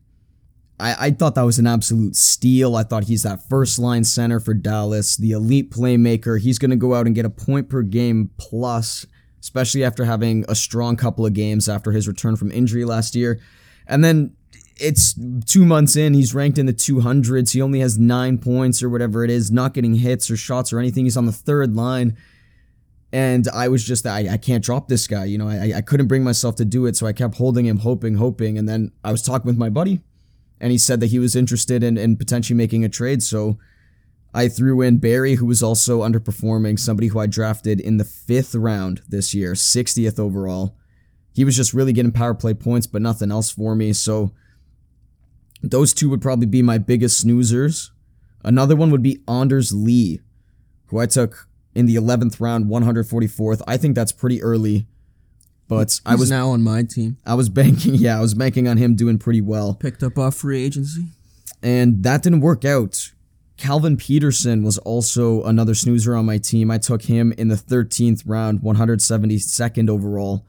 I, 0.79 1.07
I 1.07 1.11
thought 1.11 1.33
that 1.33 1.41
was 1.41 1.57
an 1.57 1.65
absolute 1.65 2.15
steal. 2.15 2.75
I 2.75 2.83
thought 2.83 3.05
he's 3.05 3.23
that 3.23 3.49
first 3.49 3.79
line 3.79 4.03
center 4.03 4.39
for 4.39 4.53
Dallas, 4.53 5.17
the 5.17 5.31
elite 5.31 5.71
playmaker. 5.71 6.39
He's 6.39 6.59
going 6.59 6.69
to 6.69 6.77
go 6.77 6.93
out 6.93 7.07
and 7.07 7.15
get 7.15 7.25
a 7.25 7.31
point 7.31 7.67
per 7.67 7.81
game 7.81 8.29
plus, 8.37 9.07
especially 9.41 9.83
after 9.83 10.05
having 10.05 10.45
a 10.47 10.53
strong 10.53 10.97
couple 10.97 11.25
of 11.25 11.33
games 11.33 11.67
after 11.67 11.91
his 11.91 12.07
return 12.07 12.35
from 12.35 12.51
injury 12.51 12.85
last 12.85 13.15
year. 13.15 13.39
And 13.87 14.03
then 14.03 14.35
it's 14.79 15.15
two 15.45 15.65
months 15.65 15.95
in. 15.95 16.13
He's 16.13 16.33
ranked 16.33 16.57
in 16.57 16.65
the 16.65 16.73
200s. 16.73 17.53
He 17.53 17.61
only 17.61 17.79
has 17.79 17.97
nine 17.97 18.37
points 18.37 18.81
or 18.81 18.89
whatever 18.89 19.23
it 19.23 19.29
is, 19.29 19.51
not 19.51 19.73
getting 19.73 19.95
hits 19.95 20.29
or 20.29 20.37
shots 20.37 20.71
or 20.73 20.79
anything. 20.79 21.05
He's 21.05 21.17
on 21.17 21.25
the 21.25 21.31
third 21.31 21.75
line. 21.75 22.17
And 23.11 23.47
I 23.49 23.69
was 23.69 23.83
just, 23.83 24.05
I, 24.05 24.33
I 24.33 24.37
can't 24.37 24.63
drop 24.63 24.87
this 24.87 25.07
guy. 25.07 25.25
You 25.25 25.37
know, 25.37 25.49
I, 25.49 25.73
I 25.77 25.81
couldn't 25.81 26.07
bring 26.07 26.23
myself 26.23 26.55
to 26.57 26.65
do 26.65 26.85
it. 26.85 26.95
So 26.95 27.07
I 27.07 27.13
kept 27.13 27.35
holding 27.35 27.65
him, 27.65 27.79
hoping, 27.79 28.15
hoping. 28.15 28.57
And 28.57 28.69
then 28.69 28.91
I 29.03 29.11
was 29.11 29.21
talking 29.23 29.47
with 29.47 29.57
my 29.57 29.69
buddy, 29.69 30.01
and 30.61 30.71
he 30.71 30.77
said 30.77 30.99
that 30.99 31.07
he 31.07 31.19
was 31.19 31.35
interested 31.35 31.83
in, 31.83 31.97
in 31.97 32.17
potentially 32.17 32.55
making 32.55 32.85
a 32.85 32.89
trade. 32.89 33.23
So 33.23 33.57
I 34.33 34.47
threw 34.47 34.81
in 34.81 34.99
Barrie, 34.99 35.35
who 35.35 35.47
was 35.47 35.63
also 35.63 36.01
underperforming, 36.01 36.77
somebody 36.77 37.07
who 37.07 37.19
I 37.19 37.25
drafted 37.25 37.79
in 37.79 37.97
the 37.97 38.03
fifth 38.03 38.53
round 38.53 39.01
this 39.07 39.33
year, 39.33 39.53
60th 39.53 40.19
overall. 40.19 40.75
He 41.33 41.43
was 41.43 41.55
just 41.55 41.73
really 41.73 41.93
getting 41.93 42.11
power 42.11 42.35
play 42.35 42.53
points, 42.53 42.85
but 42.85 43.01
nothing 43.01 43.31
else 43.31 43.49
for 43.49 43.75
me. 43.75 43.93
So 43.93 44.33
those 45.61 45.93
two 45.93 46.09
would 46.09 46.21
probably 46.21 46.45
be 46.45 46.61
my 46.61 46.77
biggest 46.77 47.25
snoozers. 47.25 47.91
Another 48.43 48.75
one 48.75 48.91
would 48.91 49.03
be 49.03 49.21
Anders 49.27 49.73
Lee, 49.73 50.21
who 50.87 50.99
I 50.99 51.05
took 51.05 51.47
in 51.75 51.85
the 51.85 51.95
11th 51.95 52.39
round, 52.39 52.65
144th. 52.65 53.61
I 53.67 53.77
think 53.77 53.95
that's 53.95 54.11
pretty 54.11 54.41
early. 54.41 54.87
But 55.67 55.91
He's 55.91 56.01
I 56.05 56.15
was 56.15 56.31
now 56.31 56.49
on 56.49 56.63
my 56.63 56.83
team. 56.83 57.17
I 57.25 57.35
was 57.35 57.49
banking, 57.49 57.95
yeah, 57.95 58.17
I 58.17 58.21
was 58.21 58.33
banking 58.33 58.67
on 58.67 58.77
him 58.77 58.95
doing 58.95 59.19
pretty 59.19 59.41
well. 59.41 59.73
Picked 59.73 60.03
up 60.03 60.17
off 60.17 60.35
free 60.35 60.63
agency. 60.63 61.05
And 61.61 62.03
that 62.03 62.23
didn't 62.23 62.41
work 62.41 62.65
out. 62.65 63.11
Calvin 63.57 63.97
Petersen 63.97 64.63
was 64.63 64.77
also 64.79 65.43
another 65.43 65.75
snoozer 65.75 66.15
on 66.15 66.25
my 66.25 66.37
team. 66.37 66.71
I 66.71 66.77
took 66.77 67.03
him 67.03 67.33
in 67.37 67.49
the 67.49 67.55
13th 67.55 68.23
round, 68.25 68.61
172nd 68.61 69.89
overall. 69.89 70.45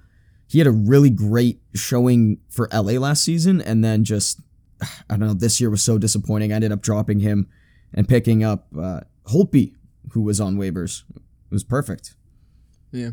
He 0.47 0.59
had 0.59 0.69
a 0.69 0.73
really 0.73 1.11
great 1.11 1.61
showing 1.75 2.39
for 2.49 2.69
LA 2.73 2.93
last 2.93 3.25
season, 3.25 3.61
and 3.61 3.85
then 3.85 4.05
just, 4.05 4.41
I 4.83 5.17
don't 5.17 5.21
know, 5.21 5.35
this 5.35 5.61
year 5.61 5.71
was 5.71 5.83
so 5.83 5.99
disappointing. 5.99 6.53
I 6.53 6.57
ended 6.57 6.73
up 6.73 6.83
dropping 6.83 7.21
him 7.21 7.49
and 7.93 8.09
picking 8.09 8.45
up 8.45 8.67
uh, 8.79 9.01
Holtby, 9.27 9.75
who 10.13 10.23
was 10.23 10.41
on 10.41 10.57
waivers. 10.57 11.03
It 11.15 11.23
was 11.51 11.65
perfect. 11.65 12.15
Yeah. 12.93 13.11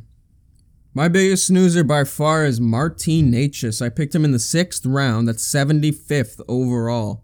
My 0.93 1.07
biggest 1.07 1.47
snoozer 1.47 1.83
by 1.83 2.05
far 2.05 2.45
is 2.45 2.59
Martin 2.59 3.31
Necas. 3.31 3.85
I 3.85 3.89
picked 3.89 4.15
him 4.15 4.25
in 4.25 4.31
the 4.31 4.39
sixth 4.39 4.85
round. 4.85 5.27
That's 5.27 5.47
75th 5.47 6.41
overall. 6.47 7.23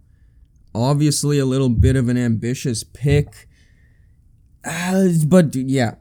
Obviously, 0.75 1.39
a 1.39 1.45
little 1.45 1.69
bit 1.69 1.95
of 1.95 2.09
an 2.09 2.17
ambitious 2.17 2.83
pick. 2.83 3.47
Uh, 4.63 5.07
but 5.25 5.55
yeah, 5.55 5.95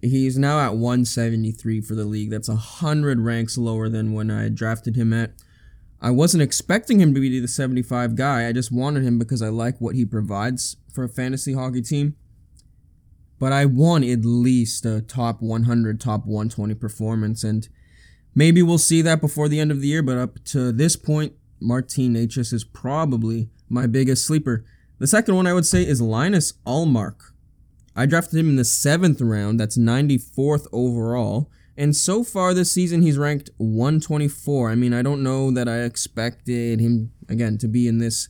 he's 0.00 0.38
now 0.38 0.60
at 0.60 0.74
173 0.74 1.80
for 1.80 1.94
the 1.94 2.04
league. 2.04 2.30
That's 2.30 2.48
100 2.48 3.20
ranks 3.20 3.58
lower 3.58 3.88
than 3.88 4.12
when 4.12 4.30
I 4.30 4.48
drafted 4.48 4.96
him 4.96 5.12
at. 5.12 5.32
I 6.02 6.10
wasn't 6.10 6.42
expecting 6.42 7.00
him 7.00 7.14
to 7.14 7.20
be 7.20 7.40
the 7.40 7.48
75 7.48 8.14
guy. 8.14 8.48
I 8.48 8.52
just 8.52 8.72
wanted 8.72 9.02
him 9.02 9.18
because 9.18 9.42
I 9.42 9.48
like 9.48 9.80
what 9.80 9.94
he 9.94 10.06
provides 10.06 10.76
for 10.92 11.04
a 11.04 11.08
fantasy 11.08 11.52
hockey 11.52 11.82
team. 11.82 12.16
But 13.38 13.52
I 13.52 13.66
want 13.66 14.04
at 14.04 14.24
least 14.24 14.86
a 14.86 15.02
top 15.02 15.42
100, 15.42 16.00
top 16.00 16.26
120 16.26 16.74
performance. 16.74 17.44
And 17.44 17.68
maybe 18.34 18.62
we'll 18.62 18.78
see 18.78 19.02
that 19.02 19.20
before 19.20 19.48
the 19.48 19.60
end 19.60 19.70
of 19.70 19.80
the 19.80 19.88
year. 19.88 20.02
But 20.02 20.18
up 20.18 20.44
to 20.46 20.72
this 20.72 20.96
point, 20.96 21.34
Martin 21.60 22.14
Necas 22.14 22.52
is 22.52 22.64
probably 22.64 23.50
my 23.68 23.86
biggest 23.86 24.26
sleeper. 24.26 24.64
The 24.98 25.06
second 25.06 25.36
one 25.36 25.46
I 25.46 25.54
would 25.54 25.66
say 25.66 25.86
is 25.86 26.00
Linus 26.00 26.54
Ullmark. 26.66 27.32
I 27.94 28.06
drafted 28.06 28.38
him 28.38 28.48
in 28.50 28.56
the 28.56 28.64
seventh 28.64 29.20
round. 29.20 29.60
That's 29.60 29.76
94th 29.76 30.66
overall. 30.72 31.50
And 31.76 31.96
so 31.96 32.24
far 32.24 32.52
this 32.52 32.72
season, 32.72 33.02
he's 33.02 33.16
ranked 33.16 33.50
124. 33.56 34.70
I 34.70 34.74
mean, 34.74 34.92
I 34.92 35.02
don't 35.02 35.22
know 35.22 35.50
that 35.50 35.68
I 35.68 35.80
expected 35.80 36.80
him, 36.80 37.12
again, 37.28 37.58
to 37.58 37.68
be 37.68 37.88
in 37.88 37.98
this 37.98 38.28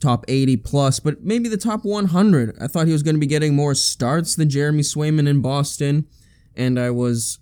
top 0.00 0.24
80 0.28 0.56
plus, 0.58 0.98
but 0.98 1.22
maybe 1.22 1.48
the 1.48 1.56
top 1.56 1.84
100. 1.84 2.56
I 2.60 2.66
thought 2.66 2.86
he 2.86 2.92
was 2.92 3.02
going 3.02 3.14
to 3.14 3.20
be 3.20 3.26
getting 3.26 3.54
more 3.54 3.74
starts 3.74 4.34
than 4.34 4.48
Jeremy 4.48 4.82
Swayman 4.82 5.28
in 5.28 5.40
Boston. 5.42 6.06
And 6.56 6.80
I 6.80 6.90
was, 6.90 7.38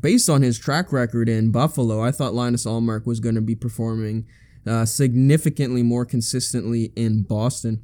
based 0.00 0.30
on 0.30 0.42
his 0.42 0.58
track 0.58 0.92
record 0.92 1.28
in 1.28 1.50
Buffalo, 1.50 2.02
I 2.02 2.12
thought 2.12 2.34
Linus 2.34 2.64
Ullmark 2.64 3.04
was 3.04 3.20
going 3.20 3.34
to 3.34 3.40
be 3.40 3.56
performing 3.56 4.26
uh, 4.66 4.84
significantly 4.84 5.82
more 5.82 6.04
consistently 6.04 6.92
in 6.94 7.22
Boston. 7.22 7.82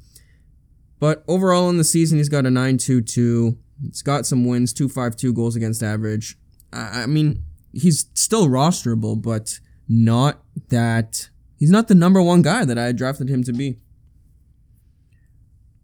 But 0.99 1.23
overall 1.27 1.69
in 1.69 1.77
the 1.77 1.83
season, 1.83 2.17
he's 2.17 2.29
got 2.29 2.45
a 2.45 2.49
9.22. 2.49 3.57
He's 3.81 4.01
got 4.01 4.25
some 4.25 4.45
wins, 4.45 4.73
2.52 4.73 5.35
goals 5.35 5.55
against 5.55 5.83
average. 5.83 6.37
I, 6.73 7.05
mean, 7.05 7.43
he's 7.73 8.05
still 8.13 8.47
rosterable, 8.47 9.21
but 9.21 9.59
not 9.87 10.41
that 10.69 11.29
he's 11.57 11.71
not 11.71 11.87
the 11.87 11.95
number 11.95 12.21
one 12.21 12.41
guy 12.41 12.65
that 12.65 12.77
I 12.77 12.91
drafted 12.91 13.29
him 13.29 13.43
to 13.43 13.53
be. 13.53 13.77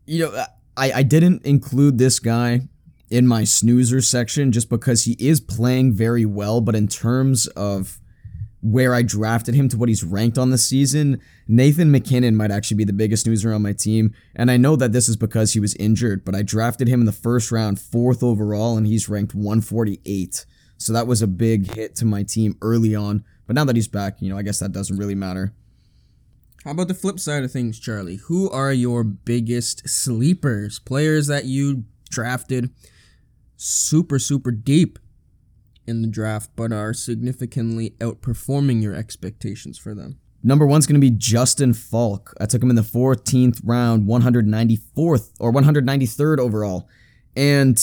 You 0.06 0.26
know, 0.26 0.46
I, 0.76 0.92
I 0.92 1.04
didn't 1.04 1.46
include 1.46 1.98
this 1.98 2.20
guy 2.20 2.62
in 3.10 3.28
my 3.28 3.44
snoozer 3.44 4.02
section 4.02 4.52
just 4.52 4.70
because 4.70 5.04
he 5.04 5.16
is 5.20 5.40
playing 5.40 5.94
very 5.94 6.26
well, 6.26 6.62
but 6.62 6.76
in 6.76 6.88
terms 6.88 7.48
of 7.48 8.00
where 8.62 8.94
I 8.94 9.02
drafted 9.02 9.56
him 9.56 9.68
to 9.70 9.78
what 9.78 9.90
he's 9.90 10.04
ranked 10.04 10.38
on 10.38 10.52
the 10.52 10.58
season, 10.58 11.20
Nathan 11.48 11.92
MacKinnon 11.92 12.36
might 12.36 12.52
actually 12.52 12.78
be 12.78 12.84
the 12.84 12.94
biggest 12.94 13.24
snoozer 13.24 13.54
on 13.54 13.64
my 13.64 13.74
team. 13.74 14.14
And 14.36 14.52
I 14.52 14.58
know 14.58 14.76
that 14.76 14.92
this 14.92 15.10
is 15.10 15.18
because 15.18 15.54
he 15.54 15.60
was 15.60 15.76
injured, 15.76 16.24
but 16.24 16.36
I 16.36 16.44
drafted 16.44 16.88
him 16.88 17.02
in 17.02 17.06
the 17.06 17.12
first 17.12 17.52
round, 17.52 17.80
fourth 17.80 18.22
overall, 18.22 18.78
and 18.78 18.86
he's 18.86 19.10
ranked 19.10 19.34
148. 19.34 20.46
So 20.82 20.94
that 20.94 21.08
was 21.08 21.22
a 21.22 21.28
big 21.28 21.74
hit 21.76 21.96
to 21.98 22.06
my 22.06 22.24
team 22.24 22.58
early 22.62 22.96
on. 22.96 23.24
But 23.46 23.56
now 23.56 23.66
that 23.66 23.76
he's 23.76 23.88
back, 23.88 24.22
you 24.22 24.30
know, 24.30 24.38
I 24.38 24.42
guess 24.42 24.60
that 24.60 24.72
doesn't 24.72 24.98
really 24.98 25.16
matter. 25.16 25.54
How 26.64 26.72
about 26.72 26.88
the 26.88 26.94
flip 26.94 27.20
side 27.20 27.44
of 27.44 27.52
things, 27.52 27.80
Charlie? 27.80 28.18
Who 28.18 28.50
are 28.50 28.74
your 28.74 29.04
biggest 29.04 29.88
sleepers? 29.88 30.80
Players 30.80 31.28
that 31.28 31.46
you 31.46 31.86
drafted 32.10 32.72
super, 33.58 34.18
super 34.18 34.52
deep 34.52 34.98
in 35.86 36.02
the 36.02 36.08
draft, 36.08 36.52
but 36.56 36.72
are 36.72 36.94
significantly 36.94 37.92
outperforming 38.00 38.82
your 38.82 38.96
expectations 38.96 39.78
for 39.78 39.94
them. 39.94 40.20
Number 40.44 40.66
one's 40.66 40.88
going 40.88 41.00
to 41.00 41.08
be 41.08 41.16
Justin 41.16 41.74
Faulk. 41.74 42.34
I 42.42 42.48
took 42.48 42.64
him 42.64 42.72
in 42.72 42.76
the 42.76 42.82
14th 42.82 43.62
round, 43.64 44.08
194th 44.08 45.32
or 45.40 45.52
193rd 45.52 46.40
overall. 46.40 46.90
And 47.36 47.78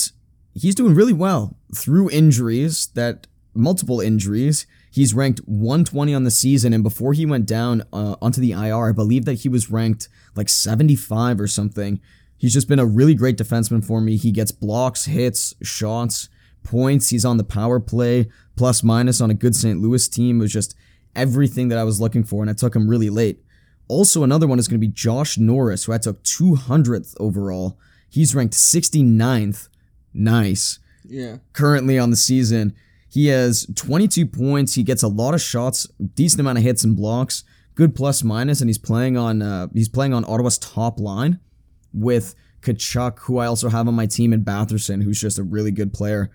he's 0.60 0.74
doing 0.74 0.94
really 0.94 1.12
well 1.12 1.56
through 1.74 2.10
injuries 2.10 2.88
that 2.94 3.26
multiple 3.54 4.00
injuries. 4.00 4.66
He's 4.90 5.14
ranked 5.14 5.40
120 5.40 6.14
on 6.14 6.24
the 6.24 6.30
season, 6.30 6.72
and 6.72 6.82
before 6.82 7.12
he 7.12 7.26
went 7.26 7.46
down 7.46 7.82
uh, 7.92 8.16
onto 8.22 8.40
the 8.40 8.52
IR, 8.52 8.88
I 8.88 8.92
believe 8.92 9.24
that 9.26 9.40
he 9.40 9.48
was 9.48 9.70
ranked 9.70 10.08
like 10.34 10.48
75 10.48 11.40
or 11.40 11.46
something. 11.46 12.00
He's 12.36 12.52
just 12.52 12.68
been 12.68 12.78
a 12.78 12.86
really 12.86 13.14
great 13.14 13.36
defenseman 13.36 13.84
for 13.84 14.00
me. 14.00 14.16
He 14.16 14.30
gets 14.30 14.52
blocks, 14.52 15.06
hits, 15.06 15.54
shots, 15.62 16.28
points. 16.62 17.10
He's 17.10 17.24
on 17.24 17.36
the 17.36 17.44
power 17.44 17.80
play, 17.80 18.28
plus 18.56 18.82
minus 18.82 19.20
on 19.20 19.30
a 19.30 19.34
good 19.34 19.54
St. 19.54 19.80
Louis 19.80 20.08
team. 20.08 20.38
It 20.38 20.42
was 20.42 20.52
just 20.52 20.76
everything 21.16 21.68
that 21.68 21.78
I 21.78 21.84
was 21.84 22.00
looking 22.00 22.24
for, 22.24 22.42
and 22.42 22.50
I 22.50 22.54
took 22.54 22.76
him 22.76 22.88
really 22.88 23.10
late. 23.10 23.42
Also, 23.88 24.22
another 24.22 24.46
one 24.46 24.58
is 24.58 24.68
going 24.68 24.80
to 24.80 24.86
be 24.86 24.92
Josh 24.92 25.38
Norris, 25.38 25.84
who 25.84 25.92
I 25.92 25.98
took 25.98 26.22
200th 26.22 27.14
overall. 27.18 27.78
He's 28.08 28.34
ranked 28.34 28.54
69th. 28.54 29.68
Nice. 30.18 30.80
Yeah. 31.08 31.38
Currently 31.52 31.98
on 31.98 32.10
the 32.10 32.16
season. 32.16 32.74
He 33.08 33.28
has 33.28 33.66
22 33.74 34.26
points. 34.26 34.74
He 34.74 34.82
gets 34.82 35.02
a 35.02 35.08
lot 35.08 35.32
of 35.32 35.40
shots, 35.40 35.86
decent 36.14 36.40
amount 36.40 36.58
of 36.58 36.64
hits 36.64 36.84
and 36.84 36.94
blocks, 36.94 37.44
good 37.74 37.94
plus 37.94 38.22
minus, 38.22 38.60
and 38.60 38.68
he's 38.68 38.78
playing 38.78 39.16
on 39.16 39.40
uh, 39.40 39.68
he's 39.72 39.88
playing 39.88 40.12
on 40.12 40.24
Ottawa's 40.26 40.58
top 40.58 41.00
line 41.00 41.40
with 41.94 42.34
Tkachuk, 42.60 43.20
who 43.20 43.38
I 43.38 43.46
also 43.46 43.70
have 43.70 43.88
on 43.88 43.94
my 43.94 44.06
team, 44.06 44.32
and 44.32 44.44
Batherson, 44.44 45.02
who's 45.02 45.20
just 45.20 45.38
a 45.38 45.42
really 45.42 45.70
good 45.70 45.94
player. 45.94 46.30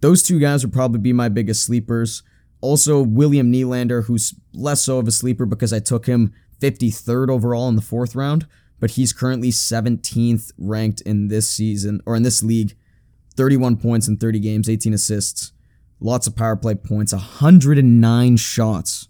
Those 0.00 0.22
two 0.22 0.38
guys 0.38 0.64
would 0.64 0.72
probably 0.74 1.00
be 1.00 1.12
my 1.12 1.28
biggest 1.28 1.64
sleepers. 1.64 2.22
Also, 2.60 3.02
William 3.02 3.52
Nylander, 3.52 4.04
who's 4.04 4.34
less 4.52 4.82
so 4.82 4.98
of 4.98 5.08
a 5.08 5.10
sleeper 5.10 5.46
because 5.46 5.72
I 5.72 5.80
took 5.80 6.06
him 6.06 6.32
53rd 6.60 7.30
overall 7.30 7.68
in 7.68 7.76
the 7.76 7.82
fourth 7.82 8.14
round, 8.14 8.46
but 8.78 8.92
he's 8.92 9.12
currently 9.12 9.50
17th 9.50 10.52
ranked 10.58 11.00
in 11.00 11.28
this 11.28 11.48
season 11.48 12.00
or 12.06 12.14
in 12.14 12.22
this 12.22 12.42
league. 12.42 12.76
31 13.36 13.76
points 13.76 14.08
in 14.08 14.16
30 14.16 14.40
games, 14.40 14.68
18 14.68 14.94
assists, 14.94 15.52
lots 16.00 16.26
of 16.26 16.36
power 16.36 16.56
play 16.56 16.74
points, 16.74 17.12
109 17.12 18.36
shots, 18.36 19.08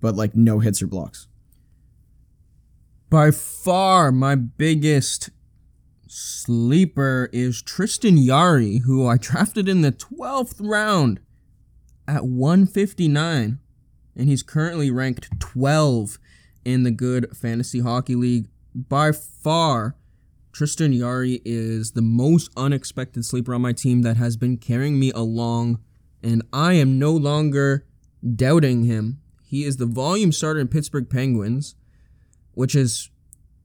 but 0.00 0.14
like 0.14 0.34
no 0.34 0.60
hits 0.60 0.82
or 0.82 0.86
blocks. 0.86 1.28
By 3.08 3.30
far, 3.30 4.10
my 4.10 4.34
biggest 4.34 5.30
sleeper 6.08 7.28
is 7.32 7.62
Tristan 7.62 8.24
Jarry, 8.24 8.78
who 8.78 9.06
I 9.06 9.16
drafted 9.16 9.68
in 9.68 9.82
the 9.82 9.92
12th 9.92 10.56
round 10.58 11.20
at 12.08 12.24
159, 12.24 13.58
and 14.16 14.28
he's 14.28 14.42
currently 14.42 14.90
ranked 14.90 15.38
12 15.40 16.18
in 16.64 16.82
the 16.82 16.90
good 16.90 17.36
fantasy 17.36 17.80
hockey 17.80 18.14
league. 18.14 18.48
By 18.74 19.12
far, 19.12 19.96
Tristan 20.56 20.94
Jarry 20.94 21.42
is 21.44 21.90
the 21.90 22.00
most 22.00 22.50
unexpected 22.56 23.26
sleeper 23.26 23.54
on 23.54 23.60
my 23.60 23.74
team 23.74 24.00
that 24.00 24.16
has 24.16 24.38
been 24.38 24.56
carrying 24.56 24.98
me 24.98 25.12
along, 25.12 25.80
and 26.22 26.42
I 26.50 26.72
am 26.72 26.98
no 26.98 27.12
longer 27.12 27.84
doubting 28.34 28.84
him. 28.84 29.20
He 29.42 29.64
is 29.64 29.76
the 29.76 29.84
volume 29.84 30.32
starter 30.32 30.58
in 30.58 30.68
Pittsburgh 30.68 31.10
Penguins, 31.10 31.74
which 32.54 32.74
is 32.74 33.10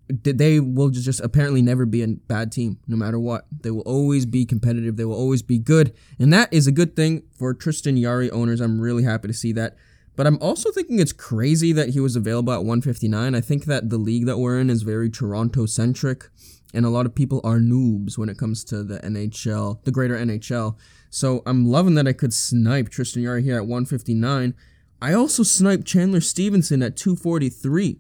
they 0.10 0.60
will 0.60 0.90
just 0.90 1.22
apparently 1.22 1.62
never 1.62 1.86
be 1.86 2.04
a 2.04 2.08
bad 2.10 2.52
team 2.52 2.78
no 2.90 2.98
matter 2.98 3.18
what. 3.18 3.46
They 3.62 3.72
will 3.72 3.84
always 3.84 4.26
be 4.26 4.46
competitive. 4.46 4.98
They 4.98 5.06
will 5.06 5.16
always 5.16 5.42
be 5.42 5.60
good. 5.60 5.94
And 6.20 6.34
that 6.34 6.52
is 6.52 6.68
a 6.68 6.74
good 6.74 6.98
thing 6.98 7.24
for 7.40 7.54
Tristan 7.54 8.02
Jarry 8.02 8.30
owners. 8.32 8.60
I'm 8.60 8.82
really 8.82 9.04
happy 9.04 9.30
to 9.30 9.34
see 9.34 9.54
that. 9.54 9.78
But 10.18 10.28
I'm 10.28 10.38
also 10.42 10.72
thinking 10.72 11.00
it's 11.00 11.14
crazy 11.14 11.72
that 11.72 11.92
he 11.92 12.02
was 12.02 12.18
available 12.18 12.52
at 12.52 12.66
159. 12.66 13.34
I 13.34 13.40
think 13.40 13.64
that 13.64 13.90
the 13.90 13.98
league 13.98 14.26
that 14.26 14.40
we're 14.40 14.60
in 14.60 14.70
is 14.70 14.82
very 14.82 15.10
Toronto 15.10 15.66
centric. 15.66 16.30
And 16.74 16.86
a 16.86 16.90
lot 16.90 17.06
of 17.06 17.14
people 17.14 17.42
are 17.44 17.58
noobs 17.58 18.18
when 18.18 18.30
it 18.30 18.38
comes 18.38 18.64
to 18.66 18.84
the 18.84 19.00
NHL, 19.00 19.84
the 19.84 19.92
greater 19.92 20.16
NHL. 20.16 20.78
So 21.10 21.44
I'm 21.46 21.66
loving 21.66 21.96
that 21.96 22.08
I 22.08 22.14
could 22.14 22.34
snipe 22.34 22.90
Tristan 22.90 23.24
Jarry 23.24 23.44
here 23.44 23.58
at 23.58 23.64
159. 23.64 24.54
I 25.02 25.14
also 25.14 25.44
sniped 25.44 25.86
Chandler 25.86 26.22
Stephenson 26.22 26.82
at 26.82 26.96
243 26.96 28.00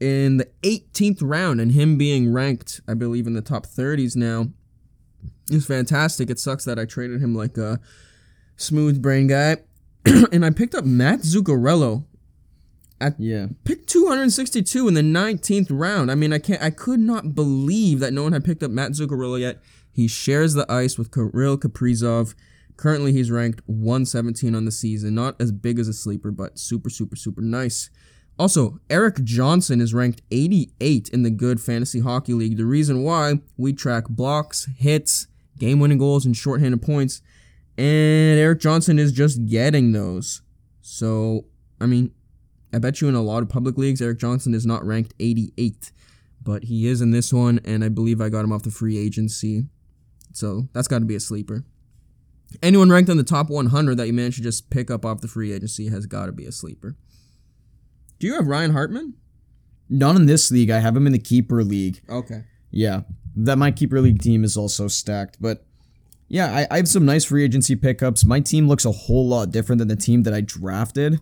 in 0.00 0.38
the 0.38 0.48
18th 0.62 1.18
round 1.22 1.60
and 1.60 1.72
him 1.72 1.96
being 1.96 2.32
ranked, 2.32 2.80
I 2.88 2.94
believe, 2.94 3.26
in 3.26 3.34
the 3.34 3.42
top 3.42 3.66
30s 3.66 4.16
now 4.16 4.48
is 5.50 5.66
fantastic. 5.66 6.30
It 6.30 6.38
sucks 6.38 6.64
that 6.64 6.78
I 6.78 6.84
traded 6.84 7.20
him 7.20 7.34
like 7.34 7.58
a 7.58 7.80
smooth 8.56 9.02
brain 9.02 9.26
guy. 9.26 9.58
and 10.32 10.44
I 10.44 10.50
picked 10.50 10.74
up 10.74 10.84
Matt 10.84 11.20
Zuccarello 11.20 12.06
at 13.00 13.18
Yeah. 13.18 13.48
pick 13.64 13.86
262 13.86 14.88
in 14.88 14.94
the 14.94 15.02
19th 15.02 15.68
round. 15.70 16.10
I 16.10 16.14
mean, 16.14 16.32
I 16.32 16.38
can't 16.38 16.62
I 16.62 16.70
could 16.70 17.00
not 17.00 17.34
believe 17.34 18.00
that 18.00 18.12
no 18.12 18.22
one 18.22 18.32
had 18.32 18.44
picked 18.44 18.62
up 18.62 18.70
Matt 18.70 18.92
Zuccarello 18.92 19.38
yet. 19.40 19.60
He 19.92 20.06
shares 20.06 20.54
the 20.54 20.70
ice 20.70 20.98
with 20.98 21.10
Kirill 21.10 21.58
Kaprizov. 21.58 22.34
Currently, 22.76 23.12
he's 23.12 23.30
ranked 23.30 23.60
117 23.66 24.54
on 24.54 24.64
the 24.64 24.70
season. 24.72 25.14
Not 25.14 25.36
as 25.40 25.52
big 25.52 25.78
as 25.78 25.88
a 25.88 25.92
sleeper, 25.92 26.30
but 26.30 26.58
super, 26.58 26.88
super, 26.88 27.16
super 27.16 27.42
nice. 27.42 27.90
Also, 28.38 28.80
Erik 28.88 29.22
Johnson 29.22 29.82
is 29.82 29.92
ranked 29.92 30.22
88 30.30 31.10
in 31.10 31.22
the 31.22 31.30
Good 31.30 31.60
Fantasy 31.60 32.00
Hockey 32.00 32.32
League. 32.32 32.56
The 32.56 32.64
reason 32.64 33.02
why 33.02 33.40
we 33.58 33.74
track 33.74 34.08
blocks, 34.08 34.66
hits, 34.78 35.26
game 35.58 35.78
winning 35.78 35.98
goals, 35.98 36.24
and 36.24 36.34
shorthanded 36.34 36.80
points. 36.80 37.20
And 37.76 38.38
Erik 38.40 38.60
Johnson 38.60 38.98
is 38.98 39.12
just 39.12 39.44
getting 39.44 39.92
those. 39.92 40.40
So, 40.80 41.44
I 41.80 41.86
mean, 41.86 42.12
I 42.72 42.78
bet 42.78 43.00
you 43.00 43.08
in 43.08 43.14
a 43.14 43.22
lot 43.22 43.42
of 43.42 43.48
public 43.48 43.76
leagues, 43.76 44.00
Erik 44.00 44.18
Johnson 44.18 44.54
is 44.54 44.64
not 44.64 44.84
ranked 44.84 45.14
88, 45.18 45.92
but 46.42 46.64
he 46.64 46.86
is 46.86 47.00
in 47.00 47.10
this 47.10 47.32
one, 47.32 47.60
and 47.64 47.84
I 47.84 47.88
believe 47.88 48.20
I 48.20 48.28
got 48.28 48.44
him 48.44 48.52
off 48.52 48.62
the 48.62 48.70
free 48.70 48.98
agency. 48.98 49.64
So 50.32 50.68
that's 50.72 50.88
got 50.88 51.00
to 51.00 51.04
be 51.04 51.16
a 51.16 51.20
sleeper. 51.20 51.64
Anyone 52.62 52.90
ranked 52.90 53.10
in 53.10 53.16
the 53.16 53.24
top 53.24 53.48
100 53.48 53.96
that 53.96 54.06
you 54.06 54.12
managed 54.12 54.38
to 54.38 54.42
just 54.42 54.70
pick 54.70 54.90
up 54.90 55.04
off 55.04 55.20
the 55.20 55.28
free 55.28 55.52
agency 55.52 55.88
has 55.88 56.06
got 56.06 56.26
to 56.26 56.32
be 56.32 56.46
a 56.46 56.52
sleeper. 56.52 56.96
Do 58.18 58.26
you 58.26 58.34
have 58.34 58.46
Ryan 58.46 58.72
Hartman? 58.72 59.14
Not 59.88 60.16
in 60.16 60.26
this 60.26 60.50
league. 60.50 60.70
I 60.70 60.78
have 60.78 60.96
him 60.96 61.06
in 61.06 61.12
the 61.12 61.18
keeper 61.18 61.64
league. 61.64 62.00
Okay. 62.08 62.44
Yeah, 62.70 63.02
that 63.36 63.56
my 63.56 63.70
keeper 63.70 64.00
league 64.00 64.20
team 64.20 64.44
is 64.44 64.56
also 64.56 64.88
stacked. 64.88 65.38
But 65.40 65.64
yeah, 66.28 66.54
I, 66.54 66.66
I 66.70 66.76
have 66.76 66.88
some 66.88 67.04
nice 67.04 67.24
free 67.24 67.44
agency 67.44 67.74
pickups. 67.74 68.24
My 68.24 68.40
team 68.40 68.68
looks 68.68 68.84
a 68.84 68.92
whole 68.92 69.28
lot 69.28 69.50
different 69.50 69.80
than 69.80 69.88
the 69.88 69.96
team 69.96 70.22
that 70.24 70.34
I 70.34 70.40
drafted. 70.40 71.20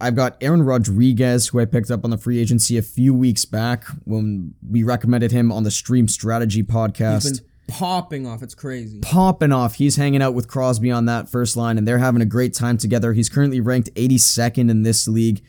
I've 0.00 0.14
got 0.14 0.36
Aaron 0.40 0.62
Rodrigues, 0.62 1.48
who 1.48 1.60
I 1.60 1.64
picked 1.64 1.90
up 1.90 2.04
on 2.04 2.10
the 2.10 2.18
free 2.18 2.38
agency 2.38 2.78
a 2.78 2.82
few 2.82 3.12
weeks 3.12 3.44
back 3.44 3.84
when 4.04 4.54
we 4.68 4.82
recommended 4.84 5.32
him 5.32 5.50
on 5.50 5.64
the 5.64 5.70
Stream 5.70 6.06
Strategy 6.06 6.62
podcast. 6.62 7.22
He's 7.24 7.40
been 7.40 7.48
popping 7.66 8.26
off. 8.26 8.42
It's 8.42 8.54
crazy. 8.54 9.00
Popping 9.00 9.50
off. 9.50 9.74
He's 9.74 9.96
hanging 9.96 10.22
out 10.22 10.34
with 10.34 10.46
Crosby 10.46 10.92
on 10.92 11.06
that 11.06 11.28
first 11.28 11.56
line, 11.56 11.78
and 11.78 11.86
they're 11.86 11.98
having 11.98 12.22
a 12.22 12.26
great 12.26 12.54
time 12.54 12.78
together. 12.78 13.12
He's 13.12 13.28
currently 13.28 13.60
ranked 13.60 13.92
82nd 13.94 14.70
in 14.70 14.84
this 14.84 15.08
league. 15.08 15.42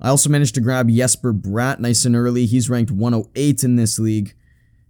I 0.00 0.10
also 0.10 0.30
managed 0.30 0.54
to 0.54 0.60
grab 0.60 0.88
Jesper 0.88 1.32
Bratt 1.32 1.80
nice 1.80 2.04
and 2.04 2.14
early. 2.14 2.46
He's 2.46 2.70
ranked 2.70 2.92
108 2.92 3.64
in 3.64 3.76
this 3.76 3.98
league. 3.98 4.34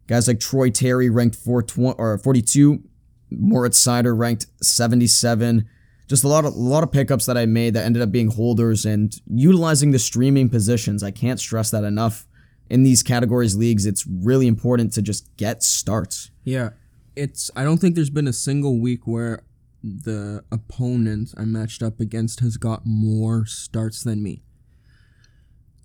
Guys 0.09 0.29
like 0.29 0.41
Troy 0.41 0.69
Terry 0.69 1.09
ranked 1.09 1.37
420 1.37 1.95
or 1.99 2.19
42. 2.19 2.83
Moritz 3.31 3.83
Seider 3.85 4.17
ranked 4.17 4.47
77. 4.63 5.69
Just 6.07 6.25
a 6.25 6.29
lot 6.29 6.45
of 6.45 6.55
a 6.55 6.59
lot 6.59 6.83
of 6.83 6.92
pickups 6.92 7.27
that 7.27 7.37
I 7.37 7.47
made 7.47 7.75
that 7.75 7.85
ended 7.85 8.03
up 8.03 8.12
being 8.12 8.31
holders 8.31 8.85
and 8.85 9.14
utilizing 9.27 9.90
the 9.90 9.99
streaming 9.99 10.49
positions. 10.49 11.03
I 11.03 11.11
can't 11.11 11.40
stress 11.40 11.71
that 11.71 11.85
enough. 11.85 12.27
In 12.69 12.83
these 12.83 13.03
categories 13.03 13.55
leagues, 13.55 13.87
it's 13.87 14.07
really 14.07 14.49
important 14.49 14.92
to 14.95 15.03
just 15.03 15.35
get 15.37 15.62
starts. 15.62 16.31
Yeah. 16.45 16.71
It's 17.14 17.51
I 17.57 17.64
don't 17.64 17.79
think 17.79 17.95
there's 17.95 18.11
been 18.11 18.29
a 18.29 18.33
single 18.33 18.81
week 18.81 19.07
where 19.07 19.42
the 19.83 20.45
opponent 20.51 21.33
I 21.37 21.45
matched 21.45 21.83
up 21.83 22.01
against 22.01 22.40
has 22.40 22.57
got 22.57 22.83
more 22.85 23.47
starts 23.47 24.03
than 24.03 24.23
me. 24.23 24.42